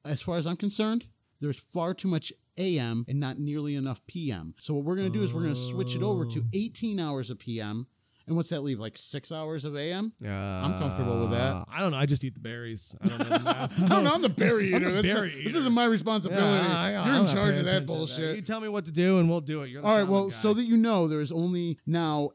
As 0.05 0.21
far 0.21 0.35
as 0.37 0.45
I'm 0.47 0.57
concerned, 0.57 1.05
there's 1.39 1.57
far 1.59 1.93
too 1.93 2.07
much 2.09 2.33
AM 2.57 3.05
and 3.07 3.19
not 3.19 3.39
nearly 3.39 3.75
enough 3.75 4.05
PM. 4.07 4.53
So 4.59 4.73
what 4.73 4.83
we're 4.83 4.95
gonna 4.95 5.09
do 5.09 5.23
is 5.23 5.33
we're 5.33 5.41
gonna 5.41 5.55
switch 5.55 5.95
it 5.95 6.03
over 6.03 6.25
to 6.25 6.43
18 6.53 6.99
hours 6.99 7.29
of 7.29 7.39
PM. 7.39 7.87
And 8.25 8.37
what's 8.37 8.47
that 8.51 8.61
leave? 8.61 8.79
Like 8.79 8.95
six 8.95 9.33
hours 9.33 9.65
of 9.65 9.75
AM? 9.75 10.13
Yeah. 10.19 10.63
I'm 10.65 10.79
comfortable 10.79 11.19
with 11.21 11.31
that. 11.31 11.65
I 11.69 11.81
don't 11.81 11.91
know. 11.91 11.97
I 11.97 12.05
just 12.05 12.23
eat 12.23 12.35
the 12.35 12.39
berries. 12.39 12.95
I 13.03 13.07
don't 13.09 13.19
know. 13.19 13.25
the. 13.25 13.49
I 13.83 13.87
don't 13.89 14.03
know. 14.05 14.13
I'm 14.13 14.21
the 14.21 14.29
berry 14.29 14.73
I'm 14.73 14.81
eater. 14.81 14.91
the 14.91 15.01
That's 15.01 15.13
berry 15.13 15.29
not- 15.35 15.43
This 15.43 15.55
isn't 15.57 15.73
my 15.73 15.83
responsibility. 15.85 16.45
Yeah, 16.69 16.89
You're 16.91 16.99
I'm 17.15 17.25
in 17.25 17.27
charge 17.27 17.57
of 17.57 17.65
that 17.65 17.79
to 17.79 17.81
bullshit. 17.81 18.37
You 18.37 18.41
tell 18.41 18.61
me 18.61 18.69
what 18.69 18.85
to 18.85 18.93
do, 18.93 19.19
and 19.19 19.29
we'll 19.29 19.41
do 19.41 19.63
it. 19.63 19.69
You're 19.71 19.85
All 19.85 19.97
right. 19.97 20.07
Well, 20.07 20.25
guy. 20.27 20.29
so 20.29 20.53
that 20.53 20.63
you 20.63 20.77
know, 20.77 21.07
there's 21.09 21.33
only 21.33 21.77
now 21.85 22.29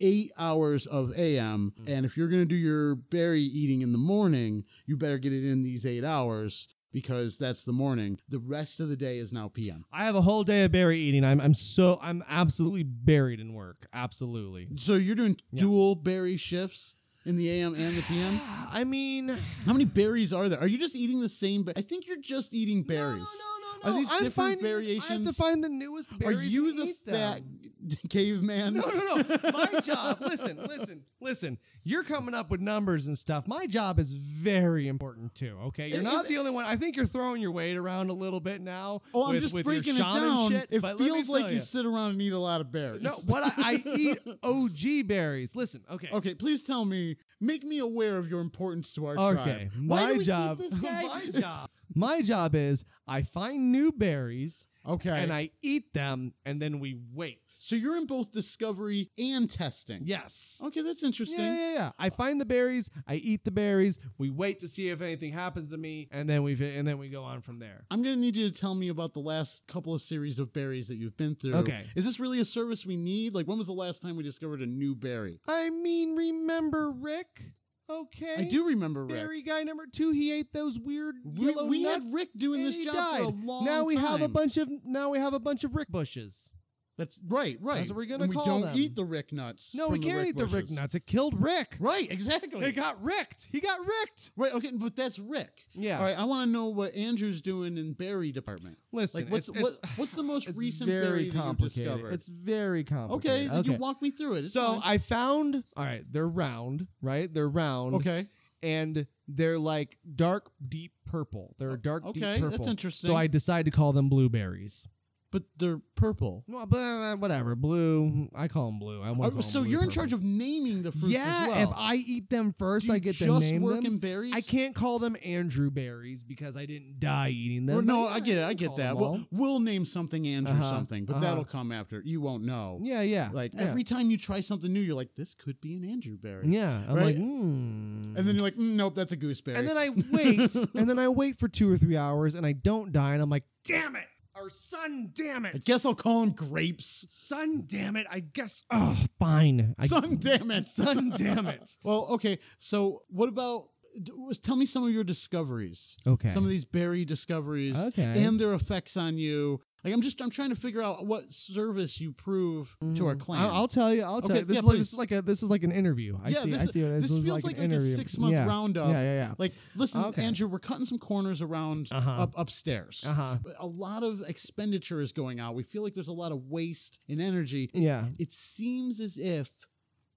eight 0.00 0.30
hours 0.38 0.86
of 0.86 1.12
AM, 1.18 1.72
Mm. 1.80 1.88
and 1.96 2.06
if 2.06 2.16
you're 2.16 2.28
going 2.28 2.42
to 2.42 2.48
do 2.48 2.54
your 2.54 2.94
berry 2.94 3.40
eating 3.40 3.80
in 3.82 3.90
the 3.92 3.98
morning, 3.98 4.62
you 4.86 4.96
better 4.96 5.18
get 5.18 5.32
it 5.32 5.44
in 5.50 5.62
these 5.64 5.86
eight 5.86 6.04
hours 6.04 6.68
because 6.96 7.36
that's 7.36 7.66
the 7.66 7.74
morning. 7.74 8.18
The 8.30 8.38
rest 8.38 8.80
of 8.80 8.88
the 8.88 8.96
day 8.96 9.18
is 9.18 9.30
now 9.30 9.48
PM. 9.48 9.84
I 9.92 10.06
have 10.06 10.14
a 10.16 10.22
whole 10.22 10.44
day 10.44 10.64
of 10.64 10.72
berry 10.72 10.98
eating. 10.98 11.26
I'm 11.26 11.42
I'm 11.42 11.52
so 11.52 11.98
I'm 12.00 12.24
absolutely 12.26 12.84
buried 12.84 13.38
in 13.38 13.52
work. 13.52 13.86
Absolutely. 13.92 14.66
So 14.76 14.94
you're 14.94 15.14
doing 15.14 15.36
Yeah. 15.52 15.60
dual 15.60 15.94
berry 15.94 16.38
shifts 16.38 16.96
in 17.26 17.36
the 17.36 17.50
AM 17.50 17.74
and 17.74 17.94
the 17.98 18.00
PM. 18.00 18.40
I 18.72 18.84
mean, 18.84 19.28
How 19.66 19.74
many 19.74 19.84
berries 19.84 20.32
are 20.32 20.48
there? 20.48 20.58
Are 20.58 20.66
you 20.66 20.78
just 20.78 20.96
eating 20.96 21.20
the 21.20 21.28
same? 21.28 21.64
Ba- 21.64 21.74
I 21.76 21.82
think 21.82 22.06
you're 22.06 22.16
just 22.34 22.54
eating 22.54 22.82
berries. 22.82 23.18
No, 23.18 23.18
no, 23.18 23.65
no, 23.65 23.65
Are 23.86 23.92
these 23.92 24.12
I'm 24.12 24.24
different 24.24 24.60
finding, 24.60 25.00
I 25.00 25.12
have 25.12 25.24
to 25.24 25.32
find 25.32 25.62
the 25.64 25.68
newest 25.68 26.12
Are 26.24 26.32
you 26.32 26.70
and 26.70 26.78
the 26.78 26.84
eat 26.84 26.96
fat 27.06 27.36
them. 27.36 27.98
caveman? 28.10 28.74
No, 28.74 28.80
no, 28.82 29.16
no. 29.16 29.22
My 29.52 29.80
job. 29.84 30.16
Listen, 30.20 30.56
listen, 30.58 31.04
listen. 31.20 31.58
You're 31.84 32.02
coming 32.02 32.34
up 32.34 32.50
with 32.50 32.60
numbers 32.60 33.06
and 33.06 33.16
stuff. 33.16 33.46
My 33.46 33.66
job 33.66 33.98
is 33.98 34.12
very 34.12 34.88
important 34.88 35.34
too. 35.34 35.56
Okay, 35.66 35.88
you're 35.88 36.00
It- 36.00 36.04
not 36.04 36.24
it- 36.24 36.30
the 36.30 36.38
only 36.38 36.50
one. 36.50 36.64
I 36.64 36.76
think 36.76 36.96
you're 36.96 37.06
throwing 37.06 37.40
your 37.40 37.52
weight 37.52 37.76
around 37.76 38.10
a 38.10 38.14
little 38.14 38.40
bit 38.40 38.60
now. 38.60 39.00
Oh, 39.14 39.26
I'm 39.26 39.34
with, 39.34 39.42
just 39.42 39.54
with 39.54 39.64
breaking 39.64 39.94
your 39.96 40.04
it 40.04 40.08
shaman 40.08 40.28
down. 40.28 40.50
Shit, 40.50 40.66
it 40.70 40.82
but 40.82 40.98
let 40.98 41.00
me 41.00 41.06
feels 41.06 41.28
like 41.28 41.42
tell 41.42 41.50
you 41.52 41.56
ya. 41.58 41.62
sit 41.62 41.86
around 41.86 42.10
and 42.12 42.22
eat 42.22 42.32
a 42.32 42.38
lot 42.38 42.60
of 42.60 42.72
berries. 42.72 43.02
No, 43.02 43.12
what 43.26 43.44
I, 43.58 43.74
I 43.74 43.82
eat 43.96 44.20
OG 44.42 45.06
berries. 45.08 45.54
Listen, 45.54 45.82
okay. 45.92 46.08
Okay, 46.12 46.34
please 46.34 46.64
tell 46.64 46.84
me, 46.84 47.16
make 47.40 47.62
me 47.62 47.78
aware 47.78 48.18
of 48.18 48.28
your 48.28 48.40
importance 48.40 48.92
to 48.94 49.06
our 49.06 49.14
tribe. 49.14 49.70
Why 49.86 50.00
do 50.00 50.06
my 50.06 50.12
we 50.12 50.18
keep 50.18 50.26
job. 50.26 50.58
this 50.58 50.74
guy? 50.74 51.02
My 51.02 51.26
job. 51.40 51.70
My 51.94 52.20
job 52.20 52.54
is 52.54 52.84
I 53.06 53.22
find 53.22 53.70
new 53.76 53.92
berries 53.92 54.68
Okay. 54.88 55.10
and 55.22 55.32
I 55.32 55.50
eat 55.62 55.92
them, 55.94 56.32
and 56.44 56.62
then 56.62 56.78
we 56.78 56.96
wait. 57.12 57.40
so 57.46 57.74
you're 57.74 57.96
in 57.96 58.06
both 58.06 58.30
discovery 58.30 59.10
and 59.18 59.50
testing. 59.50 60.02
Yes. 60.04 60.60
Okay, 60.64 60.80
that's 60.80 61.02
interesting. 61.02 61.44
Yeah, 61.44 61.54
yeah, 61.56 61.74
yeah. 61.74 61.90
I 61.98 62.10
find 62.10 62.40
the 62.40 62.46
berries. 62.46 62.88
I 63.08 63.16
eat 63.16 63.44
the 63.44 63.50
berries. 63.50 63.98
We 64.16 64.30
wait 64.30 64.60
to 64.60 64.68
see 64.68 64.88
if 64.90 65.02
anything 65.02 65.32
happens 65.32 65.70
to 65.70 65.76
me, 65.76 66.08
and 66.12 66.28
then 66.28 66.44
we 66.44 66.52
and 66.78 66.86
then 66.86 66.98
we 66.98 67.08
go 67.08 67.24
on 67.24 67.40
from 67.40 67.58
there. 67.58 67.84
I'm 67.90 68.02
gonna 68.02 68.14
need 68.16 68.36
you 68.36 68.48
to 68.48 68.54
tell 68.54 68.74
me 68.76 68.88
about 68.88 69.12
the 69.12 69.20
last 69.20 69.66
couple 69.66 69.92
of 69.92 70.00
series 70.00 70.38
of 70.38 70.52
berries 70.52 70.86
that 70.88 70.96
you've 70.98 71.16
been 71.16 71.34
through. 71.34 71.54
Okay. 71.56 71.82
Is 71.96 72.04
this 72.04 72.20
really 72.20 72.38
a 72.40 72.44
service 72.44 72.86
we 72.86 72.96
need? 72.96 73.34
Like, 73.34 73.46
when 73.48 73.58
was 73.58 73.66
the 73.66 73.72
last 73.72 74.02
time 74.02 74.16
we 74.16 74.22
discovered 74.22 74.60
a 74.60 74.66
new 74.66 74.94
berry? 74.94 75.40
I 75.48 75.70
mean, 75.70 76.14
remember 76.14 76.92
Rick? 76.92 77.40
Okay. 77.88 78.34
I 78.38 78.44
do 78.44 78.66
remember 78.66 79.06
Rick. 79.06 79.46
Guy 79.46 79.62
number 79.62 79.86
two. 79.86 80.10
He 80.10 80.32
ate 80.32 80.52
those 80.52 80.78
weird 80.78 81.16
We- 81.24 81.46
yellow 81.46 81.66
we 81.66 81.84
had 81.84 82.02
Rick 82.12 82.30
doing 82.36 82.62
this 82.64 82.84
job 82.84 82.94
for 82.94 83.22
a 83.22 83.26
died. 83.26 83.34
long 83.44 83.64
Now 83.64 83.84
we 83.84 83.94
have 83.96 84.22
a 84.22 84.28
bunch 84.28 84.56
of 84.56 84.68
now 84.84 85.10
we 85.10 85.18
have 85.18 85.34
a 85.34 85.40
bunch 85.40 85.62
of 85.64 85.74
Rick 85.76 85.88
bushes. 85.88 86.52
That's 86.98 87.20
right, 87.28 87.58
right. 87.60 87.76
That's 87.76 87.90
what 87.90 87.96
we're 87.98 88.06
gonna 88.06 88.24
And 88.24 88.32
call 88.32 88.44
We 88.46 88.50
don't 88.50 88.60
them. 88.62 88.72
eat 88.74 88.96
the 88.96 89.04
Rick 89.04 89.30
nuts. 89.32 89.74
No, 89.74 89.88
we 89.90 89.98
can't 89.98 90.26
eat 90.26 90.36
the 90.36 90.46
Rick 90.46 90.70
nuts. 90.70 90.94
It 90.94 91.06
killed 91.06 91.34
Rick. 91.38 91.76
Right, 91.78 92.10
exactly. 92.10 92.64
It 92.64 92.74
got 92.74 92.94
ricked. 93.02 93.48
He 93.52 93.60
got 93.60 93.78
ricked. 93.80 94.30
Right, 94.36 94.54
okay, 94.54 94.70
but 94.80 94.96
that's 94.96 95.18
Rick. 95.18 95.60
Yeah. 95.74 95.98
All 95.98 96.04
right, 96.04 96.18
I 96.18 96.24
want 96.24 96.46
to 96.48 96.52
know 96.52 96.68
what 96.70 96.94
Andrew's 96.94 97.42
doing 97.42 97.76
in 97.76 97.92
berry 97.92 98.32
department. 98.32 98.78
Listen, 98.92 99.24
like 99.24 99.32
what's 99.32 99.48
it's- 99.50 99.62
what, 99.62 99.72
it's- 99.74 99.98
what's 99.98 100.14
the 100.14 100.22
most 100.34 100.48
It's 100.48 100.58
recent 100.58 100.88
berry 100.90 101.28
that 101.28 101.44
you 101.46 101.54
discovered? 101.68 102.12
It's 102.14 102.28
very 102.28 102.82
complicated. 102.82 103.50
okay, 103.50 103.54
then 103.62 103.64
you 103.64 103.74
walk 103.78 104.00
me 104.00 104.10
through 104.10 104.34
it. 104.34 104.38
It's 104.38 104.52
so 104.54 104.80
fine. 104.80 104.82
I 104.84 104.98
found. 104.98 105.64
All 105.76 105.84
right, 105.84 106.02
they're 106.10 106.26
round, 106.28 106.86
right? 107.02 107.32
They're 107.32 107.48
round. 107.48 107.96
okay, 107.96 108.26
and 108.62 109.06
they're 109.28 109.58
like 109.58 109.98
dark, 110.14 110.50
deep 110.66 110.92
purple. 111.04 111.54
They're 111.58 111.76
dark, 111.76 112.04
deep 112.14 112.24
okay, 112.24 112.40
purple. 112.40 112.56
that's 112.56 112.68
interesting. 112.68 113.08
So 113.08 113.14
I 113.16 113.26
decide 113.26 113.66
to 113.66 113.70
call 113.70 113.92
them 113.92 114.08
blueberries. 114.08 114.88
But 115.32 115.42
they're 115.58 115.80
purple. 115.96 116.44
Well, 116.46 116.66
but, 116.66 116.76
uh, 116.78 117.16
whatever, 117.16 117.56
blue. 117.56 118.28
I 118.34 118.46
call 118.46 118.66
them 118.70 118.78
blue. 118.78 119.02
I 119.02 119.10
want 119.10 119.34
Oh, 119.36 119.40
so 119.40 119.64
you're 119.64 119.82
in 119.82 119.90
charge 119.90 120.12
of 120.12 120.22
naming 120.22 120.82
the 120.82 120.92
fruits 120.92 121.14
yeah, 121.14 121.38
as 121.42 121.48
well. 121.48 121.62
if 121.68 121.76
I 121.76 121.94
eat 121.96 122.30
them 122.30 122.54
first, 122.56 122.86
Do 122.86 122.92
you 122.92 122.96
I 122.96 122.98
get 123.00 123.16
to 123.16 123.26
just 123.26 123.40
name 123.52 123.60
work 123.62 123.76
them. 123.82 123.94
in 123.94 123.98
berries? 123.98 124.32
I 124.32 124.40
can't 124.40 124.72
call 124.74 124.98
them 125.00 125.16
Andrew 125.24 125.70
berries 125.70 126.22
because 126.22 126.56
I 126.56 126.64
didn't 126.64 127.00
die 127.00 127.30
eating 127.30 127.66
them. 127.66 127.76
Well, 127.76 127.84
no, 127.84 128.06
I 128.06 128.20
get 128.20 128.38
it. 128.38 128.44
I 128.44 128.48
can 128.50 128.56
get 128.56 128.66
call 128.68 128.76
that. 128.76 128.88
them 128.94 128.96
We'll, 128.98 129.20
we'll 129.32 129.60
name 129.60 129.84
something 129.84 130.26
Andrew 130.28 130.54
Uh-huh, 130.54 130.62
something, 130.62 131.04
but 131.06 131.16
uh-huh. 131.16 131.24
that'll 131.24 131.44
come 131.44 131.72
after. 131.72 132.00
You 132.04 132.20
won't 132.20 132.44
know. 132.44 132.78
yeah, 132.82 133.02
yeah. 133.02 133.28
Like 133.32 133.50
yeah. 133.52 133.62
every 133.64 133.82
time 133.82 134.08
you 134.10 134.16
try 134.18 134.38
something 134.40 134.72
new, 134.72 134.80
you're 134.80 134.96
like, 134.96 135.14
this 135.16 135.34
could 135.34 135.60
be 135.60 135.76
an 135.76 135.84
Andrew 135.90 136.16
berry. 136.16 136.44
Yeah, 136.46 136.82
I'm 136.88 136.94
Right? 136.94 137.06
like, 137.06 137.16
hmm. 137.16 138.14
And 138.16 138.26
then 138.26 138.34
you're 138.36 138.44
like, 138.44 138.54
mm, 138.54 138.76
nope, 138.76 138.94
that's 138.94 139.12
a 139.12 139.16
gooseberry. 139.16 139.58
and 139.58 139.66
then 139.68 139.76
I 139.76 139.88
wait, 140.12 140.54
and 140.74 140.88
then 140.88 140.98
I 141.00 141.08
wait 141.08 141.36
for 141.36 141.48
two 141.48 141.70
or 141.70 141.76
three 141.76 141.96
hours, 141.96 142.36
and 142.36 142.46
I 142.46 142.52
don't 142.52 142.92
die, 142.92 143.14
and 143.14 143.22
I'm 143.22 143.28
like, 143.30 143.44
damn 143.64 143.96
it, 143.96 144.04
or 144.40 144.48
son, 144.50 145.10
damn 145.14 145.44
it. 145.46 145.54
I 145.56 145.58
guess 145.64 145.84
I'll 145.86 145.94
call 145.94 146.20
them 146.20 146.30
grapes. 146.32 147.04
son, 147.08 147.64
damn 147.66 147.96
it. 147.96 148.06
I 148.10 148.20
guess, 148.20 148.64
oh, 148.70 148.96
fine, 149.18 149.74
I, 149.78 149.86
Son, 149.86 150.16
damn 150.20 150.50
it. 150.50 150.64
son, 150.64 151.12
damn 151.16 151.46
it. 151.46 151.70
Well, 151.84 152.06
okay. 152.12 152.38
So, 152.58 153.02
what 153.08 153.28
about? 153.28 153.64
d- 154.02 154.12
was- 154.14 154.38
Tell 154.40 154.56
me 154.56 154.66
some 154.66 154.84
of 154.84 154.90
your 154.90 155.04
discoveries. 155.04 155.96
Okay. 156.06 156.28
Some 156.28 156.44
of 156.44 156.50
these 156.50 156.64
berry 156.64 157.04
discoveries. 157.04 157.76
Okay. 157.88 158.24
And 158.24 158.38
their 158.38 158.52
effects 158.54 158.96
on 158.96 159.16
you. 159.18 159.60
Like, 159.86 159.94
I'm 159.94 160.02
just, 160.02 160.20
I'm 160.20 160.30
trying 160.30 160.50
to 160.50 160.56
figure 160.56 160.82
out 160.82 161.06
what 161.06 161.30
service 161.30 162.00
you 162.00 162.12
prove 162.12 162.76
to 162.96 163.06
our 163.06 163.14
clan. 163.14 163.40
I'll, 163.40 163.52
I'll 163.52 163.68
tell 163.68 163.94
you. 163.94 164.02
I'll 164.02 164.20
tell 164.20 164.32
Okay, 164.32 164.40
you. 164.40 164.44
This, 164.44 164.56
yeah, 164.56 164.60
is 164.60 164.66
like, 164.66 164.78
this 164.78 164.92
is 164.92 164.98
like 164.98 165.12
a 165.12 165.22
this 165.22 165.42
is 165.42 165.50
like 165.50 165.62
an 165.62 165.72
interview. 165.72 166.18
I 166.22 166.28
yeah, 166.30 166.34
see. 166.38 166.50
this, 166.50 166.62
I 166.62 166.66
see. 166.66 166.82
What, 166.82 166.88
this 167.00 167.14
was 167.14 167.24
feels 167.24 167.44
like, 167.44 167.56
like, 167.56 167.64
an 167.64 167.70
like 167.70 167.78
a 167.78 167.82
six 167.82 168.18
month 168.18 168.34
yeah. 168.34 168.46
roundup. 168.46 168.88
Yeah, 168.88 169.02
yeah, 169.02 169.14
yeah. 169.28 169.34
Like, 169.38 169.52
listen, 169.76 170.04
Okay. 170.06 170.24
Andrew, 170.24 170.48
we're 170.48 170.58
cutting 170.58 170.84
some 170.84 170.98
corners 170.98 171.40
around 171.40 171.88
Uh-huh. 171.92 172.22
up 172.22 172.34
upstairs. 172.36 173.04
Uh-huh. 173.08 173.36
But 173.42 173.52
A 173.60 173.66
lot 173.66 174.02
of 174.02 174.22
expenditure 174.28 175.00
is 175.00 175.12
going 175.12 175.38
out. 175.40 175.54
We 175.54 175.62
feel 175.62 175.82
like 175.82 175.94
there's 175.94 176.08
a 176.08 176.12
lot 176.12 176.32
of 176.32 176.42
waste 176.50 177.00
in 177.08 177.20
energy. 177.20 177.70
yeah. 177.72 178.06
It 178.18 178.32
seems 178.32 179.00
as 179.00 179.18
if, 179.18 179.48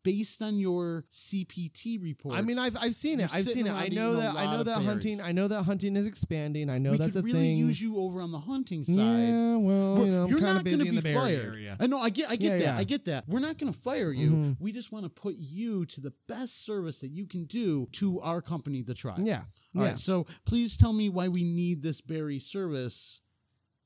based 0.03 0.41
on 0.41 0.57
your 0.57 1.05
CPT 1.11 2.01
report, 2.01 2.35
I 2.35 2.41
mean, 2.41 2.57
I've 2.57 2.75
I've 2.81 2.95
seen 2.95 3.19
it. 3.19 3.29
I've 3.33 3.45
seen 3.45 3.67
it. 3.67 3.73
I 3.73 3.89
know 3.89 4.15
that. 4.15 4.35
I 4.35 4.45
know 4.55 4.63
that 4.63 4.81
hunting. 4.81 5.19
I 5.21 5.31
know 5.31 5.47
that 5.47 5.63
hunting 5.63 5.95
is 5.95 6.07
expanding. 6.07 6.69
I 6.69 6.77
know 6.77 6.91
we 6.91 6.97
that's 6.97 7.15
could 7.15 7.23
a 7.23 7.25
really 7.25 7.39
thing. 7.39 7.57
use 7.57 7.81
you 7.81 7.99
over 7.99 8.21
on 8.21 8.31
the 8.31 8.37
hunting 8.37 8.83
side. 8.83 8.95
Yeah, 8.95 9.57
well, 9.57 9.95
We're- 9.95 10.05
you 10.05 10.11
know, 10.11 10.27
you're 10.27 10.41
not 10.41 10.63
gonna 10.63 10.83
be 10.85 10.99
fired. 11.01 11.45
area. 11.45 11.77
I 11.79 11.87
know. 11.87 11.99
I 11.99 12.09
get. 12.09 12.29
I 12.29 12.35
get 12.35 12.51
Yeah, 12.51 12.57
that. 12.57 12.63
yeah. 12.63 12.77
I 12.77 12.83
get 12.83 13.05
that. 13.05 13.27
We're 13.27 13.39
not 13.39 13.57
going 13.57 13.71
to 13.73 13.79
fire 13.79 14.11
you. 14.11 14.29
Mhm. 14.31 14.57
We 14.59 14.71
just 14.71 14.91
want 14.91 15.05
to 15.05 15.09
put 15.09 15.35
you 15.37 15.85
to 15.87 16.01
the 16.01 16.13
best 16.27 16.65
service 16.65 16.99
that 17.01 17.09
you 17.11 17.25
can 17.25 17.45
do 17.45 17.87
to 17.93 18.19
our 18.21 18.41
company, 18.41 18.81
the 18.81 18.93
tribe. 18.93 19.19
Yeah, 19.23 19.43
All 19.75 19.83
yeah. 19.83 19.89
right. 19.89 19.99
So 19.99 20.25
please 20.45 20.77
tell 20.77 20.93
me 20.93 21.09
why 21.09 21.27
we 21.27 21.43
need 21.43 21.81
this 21.81 22.01
berry 22.01 22.39
service. 22.39 23.21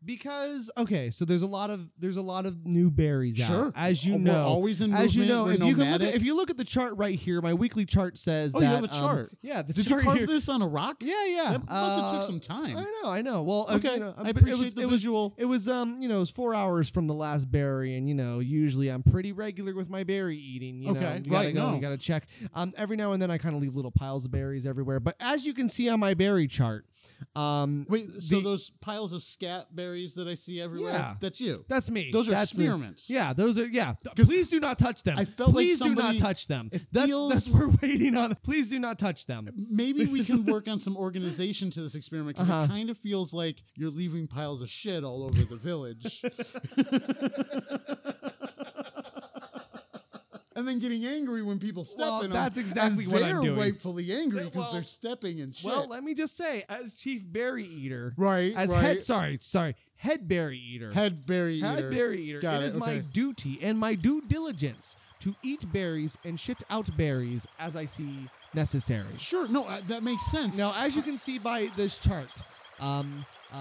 Because 0.05 0.69
okay, 0.77 1.09
so 1.09 1.25
there's 1.25 1.41
a 1.43 1.47
lot 1.47 1.69
of 1.69 1.79
there's 1.97 2.17
a 2.17 2.21
lot 2.21 2.45
of 2.45 2.65
new 2.65 2.91
berries 2.91 3.37
Sure. 3.37 3.67
out, 3.67 3.73
as 3.75 4.05
you 4.05 4.13
We're 4.15 4.19
know. 4.19 4.43
always 4.45 4.81
in 4.81 4.93
as 4.93 5.15
you 5.15 5.25
know, 5.25 5.47
if 5.47 5.59
you 5.63 5.75
can 5.75 5.91
look 5.91 6.01
at, 6.01 6.15
if 6.15 6.23
you 6.23 6.35
look 6.35 6.49
at 6.49 6.57
the 6.57 6.63
chart 6.63 6.93
right 6.97 7.15
here, 7.17 7.41
my 7.41 7.53
weekly 7.53 7.85
chart 7.85 8.17
says 8.17 8.53
Oh, 8.55 8.59
that 8.59 8.65
you 8.67 8.71
have 8.75 8.83
a 8.83 8.93
um, 8.93 8.99
chart. 8.99 9.29
yeah, 9.41 9.61
the 9.61 9.73
Did 9.73 9.85
you 9.85 9.89
chart 9.91 10.03
carve 10.03 10.17
here. 10.17 10.27
this 10.27 10.49
on 10.49 10.61
a 10.61 10.67
rock? 10.67 10.97
Yeah, 11.01 11.13
yeah. 11.27 11.51
That 11.53 11.59
must 11.69 11.71
have 11.71 12.03
Uh, 12.05 12.17
took 12.17 12.23
some 12.23 12.39
time. 12.39 12.77
I 12.77 12.83
know, 12.83 13.09
I 13.09 13.21
know. 13.21 13.43
Well, 13.43 13.65
uh, 13.69 13.75
Okay, 13.75 13.93
you 13.93 13.99
know, 14.01 14.13
I 14.17 14.23
but 14.23 14.27
it 14.27 14.37
appreciate 14.37 14.59
was, 14.59 14.73
the 14.73 14.81
it 14.81 14.85
was, 14.85 14.93
visual. 15.01 15.35
It 15.37 15.45
was, 15.45 15.69
um, 15.69 15.97
you 16.01 16.09
know, 16.09 16.17
it 16.17 16.19
was 16.19 16.29
four 16.31 16.53
hours 16.53 16.89
from 16.89 17.07
the 17.07 17.13
last 17.13 17.51
berry, 17.51 17.95
and 17.95 18.07
you 18.07 18.15
know, 18.15 18.39
usually 18.39 18.89
I'm 18.89 19.03
pretty 19.03 19.31
regular 19.31 19.73
with 19.73 19.89
my 19.89 20.03
berry 20.03 20.37
eating. 20.37 20.79
You 20.79 20.93
know, 20.93 20.99
Okay, 20.99 21.21
you 21.25 21.31
right, 21.31 21.43
Gotta 21.43 21.51
go, 21.53 21.69
no. 21.69 21.75
you 21.75 21.81
gotta 21.81 21.97
check. 21.97 22.27
Um, 22.53 22.71
every 22.77 22.97
now 22.97 23.13
and 23.13 23.21
then 23.21 23.31
I 23.31 23.37
kind 23.37 23.55
of 23.55 23.61
leave 23.61 23.75
little 23.75 23.91
piles 23.91 24.25
of 24.25 24.31
berries 24.31 24.65
everywhere. 24.65 24.99
But 24.99 25.15
as 25.19 25.45
you 25.45 25.53
can 25.53 25.69
see 25.69 25.87
on 25.89 25.99
my 25.99 26.13
berry 26.13 26.47
chart, 26.47 26.85
um, 27.35 27.85
Wait. 27.89 28.05
So 28.05 28.37
the- 28.37 28.41
those 28.43 28.69
piles 28.81 29.13
of 29.13 29.23
scat 29.23 29.67
berries 29.75 30.13
that 30.15 30.27
I 30.27 30.35
see 30.35 30.61
everywhere. 30.61 30.93
Yeah. 30.93 31.13
That's 31.19 31.39
you. 31.41 31.65
That's 31.69 31.89
me. 31.91 32.11
Those 32.11 32.29
are 32.29 32.33
That's 32.33 32.51
experiments. 32.57 33.09
Yeah, 33.09 33.33
those 33.33 33.59
are 33.59 33.67
yeah. 33.67 33.93
Please 34.15 34.49
do 34.49 34.59
not 34.59 34.77
touch 34.79 35.03
them. 35.03 35.17
I 35.17 35.25
felt 35.25 35.49
like 35.49 35.55
Please 35.65 35.79
do 35.79 35.95
not 35.95 36.17
touch 36.17 36.47
them. 36.47 36.69
That's 36.91 37.05
feels- 37.07 37.31
that's 37.33 37.53
we're 37.53 37.69
waiting 37.81 38.15
on. 38.17 38.33
Please 38.43 38.69
do 38.69 38.79
not 38.79 38.99
touch 38.99 39.25
them. 39.27 39.47
Maybe 39.69 40.05
we 40.05 40.23
can 40.23 40.45
work 40.45 40.67
on 40.67 40.79
some 40.79 40.97
organization 40.97 41.69
to 41.71 41.81
this 41.81 41.95
experiment 41.95 42.35
because 42.37 42.49
Uh-huh. 42.49 42.63
it 42.65 42.69
kind 42.69 42.89
of 42.89 42.97
feels 42.97 43.33
like 43.33 43.61
you're 43.75 43.89
leaving 43.91 44.27
piles 44.27 44.61
of 44.61 44.69
shit 44.69 45.03
all 45.03 45.23
over 45.23 45.41
the 45.43 45.55
village. 45.55 46.21
and 50.55 50.67
then 50.67 50.79
getting 50.79 51.05
angry 51.05 51.41
when 51.41 51.59
people 51.59 51.83
step 51.83 51.99
Well, 52.05 52.19
in 52.21 52.25
'em, 52.27 52.31
that's 52.33 52.57
exactly 52.57 53.03
and 53.05 53.13
what 53.13 53.23
I'm 53.23 53.29
they're 53.35 53.41
doing. 53.41 53.59
rightfully 53.59 54.11
angry 54.13 54.43
because 54.45 54.55
Well- 54.55 54.73
they're 54.73 54.83
stepping 54.83 55.39
in 55.39 55.51
shit. 55.51 55.65
Well, 55.65 55.87
let 55.87 56.03
me 56.03 56.13
just 56.13 56.35
say, 56.37 56.63
as 56.69 56.93
chief 56.93 57.23
berry 57.25 57.65
eater, 57.65 58.13
Right, 58.17 58.53
As 58.55 58.69
right. 58.69 58.81
head, 58.81 59.03
sorry, 59.03 59.39
sorry, 59.41 59.75
head 59.95 60.27
berry 60.27 60.57
eater, 60.59 60.91
head 60.93 61.25
berry 61.25 61.55
eater, 61.55 61.67
head 61.67 61.89
berry 61.89 62.21
eater. 62.21 62.39
Got 62.39 62.61
it 62.61 62.65
is 62.67 62.75
my 62.75 62.99
duty 62.99 63.59
and 63.61 63.79
my 63.79 63.95
due 63.95 64.21
diligence 64.21 64.95
to 65.21 65.35
eat 65.43 65.71
berries 65.71 66.17
and 66.25 66.39
shit 66.39 66.63
out 66.69 66.95
berries 66.97 67.47
as 67.59 67.75
I 67.75 67.85
see 67.85 68.29
necessary. 68.53 69.17
Sure, 69.17 69.47
no, 69.47 69.65
uh, 69.65 69.81
that 69.87 70.03
makes 70.03 70.25
sense. 70.31 70.57
Now, 70.57 70.73
as 70.77 70.95
you 70.95 71.01
can 71.01 71.17
see 71.17 71.39
by 71.39 71.69
this 71.75 71.97
chart, 71.97 72.29
um, 72.79 73.25
uh, 73.51 73.57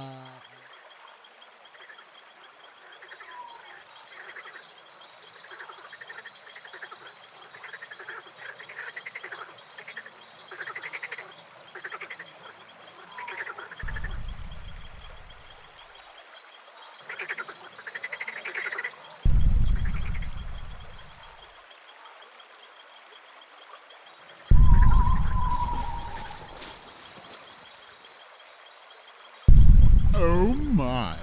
Oh 30.15 30.53
my, 30.55 31.17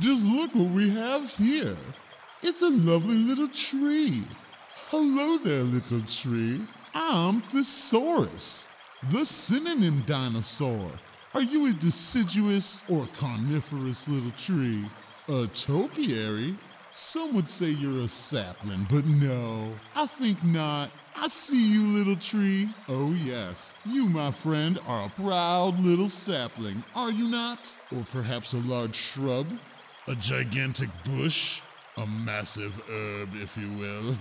just 0.00 0.30
look 0.30 0.54
what 0.54 0.70
we 0.70 0.90
have 0.90 1.30
here. 1.36 1.76
It's 2.52 2.60
a 2.60 2.68
lovely 2.68 3.16
little 3.16 3.48
tree. 3.48 4.24
Hello 4.90 5.38
there, 5.38 5.62
little 5.62 6.02
tree. 6.02 6.60
I'm 6.94 7.40
Thesaurus, 7.40 8.68
the 9.10 9.24
synonym 9.24 10.02
dinosaur. 10.02 10.90
Are 11.32 11.40
you 11.40 11.70
a 11.70 11.72
deciduous 11.72 12.84
or 12.90 13.06
carnivorous 13.06 14.06
little 14.06 14.32
tree? 14.32 14.84
A 15.30 15.46
topiary? 15.46 16.54
Some 16.90 17.34
would 17.36 17.48
say 17.48 17.70
you're 17.70 18.02
a 18.02 18.08
sapling, 18.08 18.86
but 18.90 19.06
no, 19.06 19.72
I 19.96 20.04
think 20.04 20.44
not. 20.44 20.90
I 21.16 21.28
see 21.28 21.72
you, 21.72 21.88
little 21.88 22.16
tree. 22.16 22.68
Oh, 22.86 23.16
yes, 23.24 23.72
you, 23.86 24.10
my 24.10 24.30
friend, 24.30 24.78
are 24.86 25.06
a 25.06 25.22
proud 25.22 25.78
little 25.78 26.10
sapling, 26.10 26.84
are 26.94 27.10
you 27.10 27.30
not? 27.30 27.78
Or 27.90 28.04
perhaps 28.12 28.52
a 28.52 28.58
large 28.58 28.94
shrub? 28.94 29.50
A 30.06 30.14
gigantic 30.14 30.90
bush? 31.04 31.62
A 31.98 32.06
massive 32.06 32.80
herb, 32.88 33.34
if 33.34 33.56
you 33.58 33.70
will. 33.72 34.16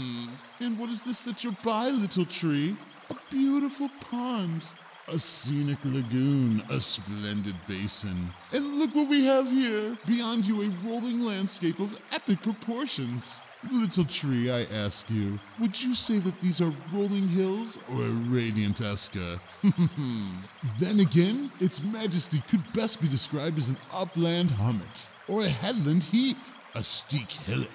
and 0.60 0.76
what 0.78 0.90
is 0.90 1.02
this 1.02 1.22
that 1.24 1.44
you're 1.44 1.56
by, 1.62 1.90
little 1.90 2.24
tree? 2.24 2.76
A 3.08 3.16
beautiful 3.30 3.88
pond. 4.00 4.66
A 5.06 5.18
scenic 5.18 5.78
lagoon, 5.84 6.62
a 6.70 6.80
splendid 6.80 7.54
basin. 7.68 8.30
And 8.52 8.78
look 8.78 8.94
what 8.94 9.08
we 9.08 9.26
have 9.26 9.48
here. 9.48 9.96
Beyond 10.06 10.46
you, 10.46 10.62
a 10.62 10.68
rolling 10.88 11.20
landscape 11.20 11.78
of 11.78 11.96
epic 12.10 12.42
proportions. 12.42 13.38
Little 13.70 14.04
tree, 14.04 14.50
I 14.50 14.62
ask 14.74 15.08
you, 15.10 15.38
would 15.60 15.80
you 15.80 15.94
say 15.94 16.18
that 16.18 16.40
these 16.40 16.60
are 16.60 16.72
rolling 16.92 17.28
hills 17.28 17.78
or 17.90 18.02
a 18.02 18.08
radiant 18.08 18.80
esker? 18.80 19.38
then 20.78 21.00
again, 21.00 21.52
its 21.60 21.82
majesty 21.82 22.42
could 22.48 22.64
best 22.72 23.00
be 23.00 23.08
described 23.08 23.58
as 23.58 23.68
an 23.68 23.76
upland 23.92 24.50
hummock 24.50 24.88
or 25.28 25.42
a 25.42 25.48
headland 25.48 26.02
heap, 26.02 26.36
a 26.74 26.82
steep 26.82 27.30
hillock 27.30 27.68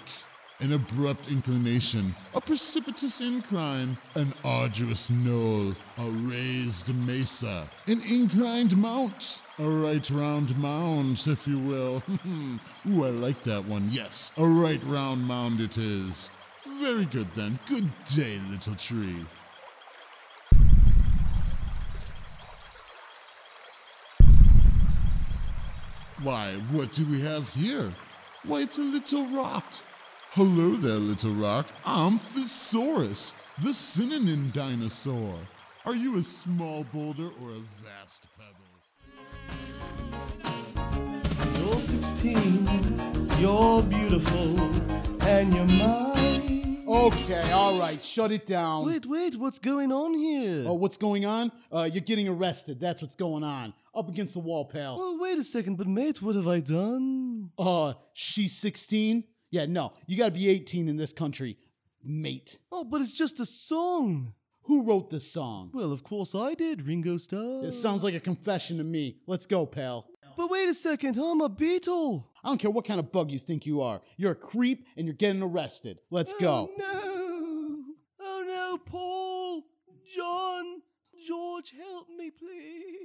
an 0.61 0.73
abrupt 0.73 1.31
inclination, 1.31 2.13
a 2.35 2.41
precipitous 2.41 3.21
incline, 3.21 3.97
an 4.15 4.33
arduous 4.43 5.09
knoll, 5.09 5.73
a 5.97 6.09
raised 6.27 6.93
mesa, 6.93 7.69
an 7.87 8.01
inclined 8.09 8.75
mount, 8.75 9.41
a 9.57 9.63
right 9.63 10.09
round 10.09 10.57
mound, 10.57 11.23
if 11.27 11.47
you 11.47 11.57
will. 11.57 12.03
Ooh, 12.89 13.05
I 13.05 13.09
like 13.09 13.41
that 13.43 13.63
one. 13.63 13.87
Yes, 13.89 14.33
a 14.37 14.45
right 14.45 14.83
round 14.83 15.25
mound 15.25 15.61
it 15.61 15.77
is. 15.77 16.29
Very 16.81 17.05
good 17.05 17.33
then. 17.35 17.57
Good 17.65 17.89
day, 18.05 18.39
little 18.49 18.75
tree. 18.75 19.25
Why, 26.21 26.51
what 26.71 26.91
do 26.91 27.05
we 27.05 27.21
have 27.21 27.47
here? 27.53 27.93
Why, 28.45 28.61
it's 28.61 28.77
a 28.77 28.83
little 28.83 29.27
rock. 29.27 29.65
Hello 30.31 30.71
there, 30.71 30.93
little 30.93 31.33
rock. 31.33 31.67
I'm 31.85 32.17
Thesaurus, 32.17 33.33
the 33.61 33.73
synonym 33.73 34.51
dinosaur. 34.53 35.35
Are 35.85 35.95
you 35.95 36.17
a 36.17 36.21
small 36.21 36.85
boulder 36.85 37.27
or 37.41 37.51
a 37.51 37.59
vast 37.83 38.27
pebble? 38.37 38.63
You're 41.59 41.81
16, 41.81 43.29
you're 43.39 43.83
beautiful, 43.83 44.59
and 45.27 45.53
you're 45.53 45.65
mine. 45.65 46.68
Okay, 46.89 47.51
all 47.51 47.77
right, 47.77 48.01
shut 48.01 48.31
it 48.31 48.47
down. 48.47 48.87
Wait, 48.87 49.05
wait, 49.05 49.35
what's 49.35 49.59
going 49.59 49.91
on 49.91 50.11
here? 50.15 50.63
Oh, 50.67 50.73
what's 50.73 50.97
going 50.97 51.23
on? 51.23 51.51
Uh, 51.71 51.87
you're 51.91 52.01
getting 52.01 52.27
arrested. 52.27 52.79
That's 52.79 53.03
what's 53.03 53.13
going 53.13 53.43
on. 53.43 53.75
Up 53.93 54.09
against 54.09 54.33
the 54.33 54.39
wall, 54.39 54.65
pal. 54.65 54.97
Well, 54.97 55.19
wait 55.19 55.37
a 55.37 55.43
second, 55.43 55.77
but 55.77 55.85
mate, 55.85 56.19
what 56.19 56.35
have 56.35 56.47
I 56.47 56.61
done? 56.61 57.51
Uh, 57.59 57.93
she's 58.13 58.57
16? 58.57 59.23
Yeah, 59.51 59.67
no, 59.67 59.93
you 60.07 60.17
gotta 60.17 60.31
be 60.31 60.49
18 60.49 60.89
in 60.89 60.97
this 60.97 61.13
country, 61.13 61.57
mate. 62.03 62.57
Oh, 62.71 62.83
but 62.83 63.01
it's 63.01 63.13
just 63.13 63.39
a 63.39 63.45
song. 63.45 64.33
Who 64.69 64.83
wrote 64.83 65.09
this 65.09 65.29
song? 65.29 65.71
Well, 65.73 65.91
of 65.91 66.03
course 66.03 66.35
I 66.35 66.53
did, 66.53 66.85
Ringo 66.85 67.17
Starr. 67.17 67.65
It 67.65 67.71
sounds 67.71 68.03
like 68.03 68.13
a 68.13 68.19
confession 68.19 68.77
to 68.77 68.83
me. 68.83 69.17
Let's 69.25 69.47
go, 69.47 69.65
pal. 69.65 70.05
But 70.37 70.51
wait 70.51 70.69
a 70.69 70.75
second, 70.75 71.17
I'm 71.17 71.41
a 71.41 71.49
Beatle. 71.49 72.23
I 72.43 72.49
don't 72.49 72.59
care 72.59 72.69
what 72.69 72.85
kind 72.85 72.99
of 72.99 73.11
bug 73.11 73.31
you 73.31 73.39
think 73.39 73.65
you 73.65 73.81
are. 73.81 73.99
You're 74.15 74.33
a 74.33 74.35
creep 74.35 74.85
and 74.95 75.07
you're 75.07 75.15
getting 75.15 75.41
arrested. 75.41 76.01
Let's 76.11 76.33
go. 76.33 76.69
Oh, 76.69 76.75
no. 76.77 77.95
Oh 78.21 78.43
no, 78.47 78.77
Paul, 78.85 79.63
John, 80.15 80.83
George, 81.27 81.73
help 81.75 82.07
me, 82.15 82.29
please. 82.29 82.98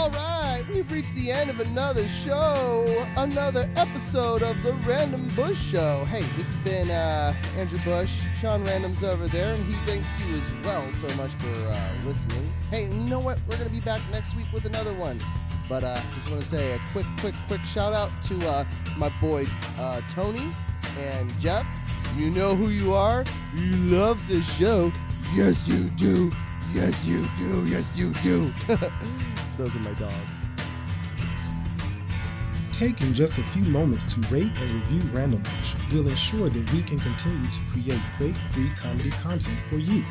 All 0.00 0.08
right, 0.08 0.62
we've 0.72 0.90
reached 0.90 1.14
the 1.14 1.30
end 1.30 1.50
of 1.50 1.60
another 1.60 2.08
show, 2.08 3.04
another 3.18 3.70
episode 3.76 4.42
of 4.42 4.62
the 4.62 4.72
Random 4.88 5.28
Bush 5.36 5.58
Show. 5.58 6.06
Hey, 6.08 6.22
this 6.38 6.56
has 6.56 6.60
been 6.60 6.90
uh, 6.90 7.34
Andrew 7.58 7.78
Bush. 7.84 8.22
Sean 8.40 8.64
Random's 8.64 9.04
over 9.04 9.26
there, 9.26 9.54
and 9.54 9.62
he 9.66 9.74
thanks 9.84 10.18
you 10.24 10.34
as 10.34 10.50
well 10.64 10.90
so 10.90 11.14
much 11.16 11.32
for 11.32 11.52
uh, 11.68 11.92
listening. 12.06 12.50
Hey, 12.70 12.84
you 12.84 13.10
know 13.10 13.20
what? 13.20 13.40
We're 13.46 13.58
gonna 13.58 13.68
be 13.68 13.80
back 13.80 14.00
next 14.10 14.34
week 14.38 14.46
with 14.54 14.64
another 14.64 14.94
one. 14.94 15.20
But 15.68 15.84
uh, 15.84 16.00
just 16.14 16.30
want 16.30 16.42
to 16.42 16.48
say 16.48 16.72
a 16.72 16.78
quick, 16.92 17.04
quick, 17.18 17.34
quick 17.46 17.60
shout 17.66 17.92
out 17.92 18.10
to 18.22 18.48
uh, 18.48 18.64
my 18.96 19.10
boy 19.20 19.44
uh, 19.78 20.00
Tony 20.08 20.50
and 20.96 21.38
Jeff. 21.38 21.66
You 22.16 22.30
know 22.30 22.54
who 22.54 22.68
you 22.68 22.94
are. 22.94 23.22
You 23.54 23.76
love 23.98 24.26
this 24.28 24.58
show. 24.58 24.90
Yes, 25.34 25.68
you 25.68 25.90
do. 25.90 26.32
Yes, 26.72 27.06
you 27.06 27.26
do. 27.36 27.66
Yes, 27.66 27.98
you 27.98 28.14
do. 28.22 28.50
Those 29.60 29.76
are 29.76 29.80
my 29.80 29.92
dogs. 29.92 30.48
Taking 32.72 33.12
just 33.12 33.36
a 33.36 33.42
few 33.42 33.62
moments 33.66 34.14
to 34.14 34.26
rate 34.28 34.58
and 34.58 34.72
review 34.72 35.02
Random 35.12 35.42
Bush 35.42 35.74
will 35.92 36.08
ensure 36.08 36.48
that 36.48 36.72
we 36.72 36.82
can 36.82 36.98
continue 36.98 37.46
to 37.50 37.62
create 37.68 38.00
great 38.16 38.34
free 38.34 38.70
comedy 38.74 39.10
content 39.10 39.58
for 39.66 39.76
you. 39.76 40.02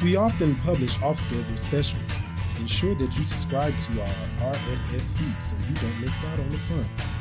We 0.00 0.14
often 0.14 0.54
publish 0.54 1.02
off 1.02 1.18
schedule 1.18 1.56
specials. 1.56 2.20
Ensure 2.60 2.94
that 2.94 3.18
you 3.18 3.24
subscribe 3.24 3.76
to 3.80 4.00
our 4.00 4.54
RSS 4.54 5.18
feed 5.18 5.42
so 5.42 5.56
you 5.68 5.74
don't 5.74 6.00
miss 6.00 6.24
out 6.26 6.38
on 6.38 6.48
the 6.50 6.58
fun. 6.58 7.13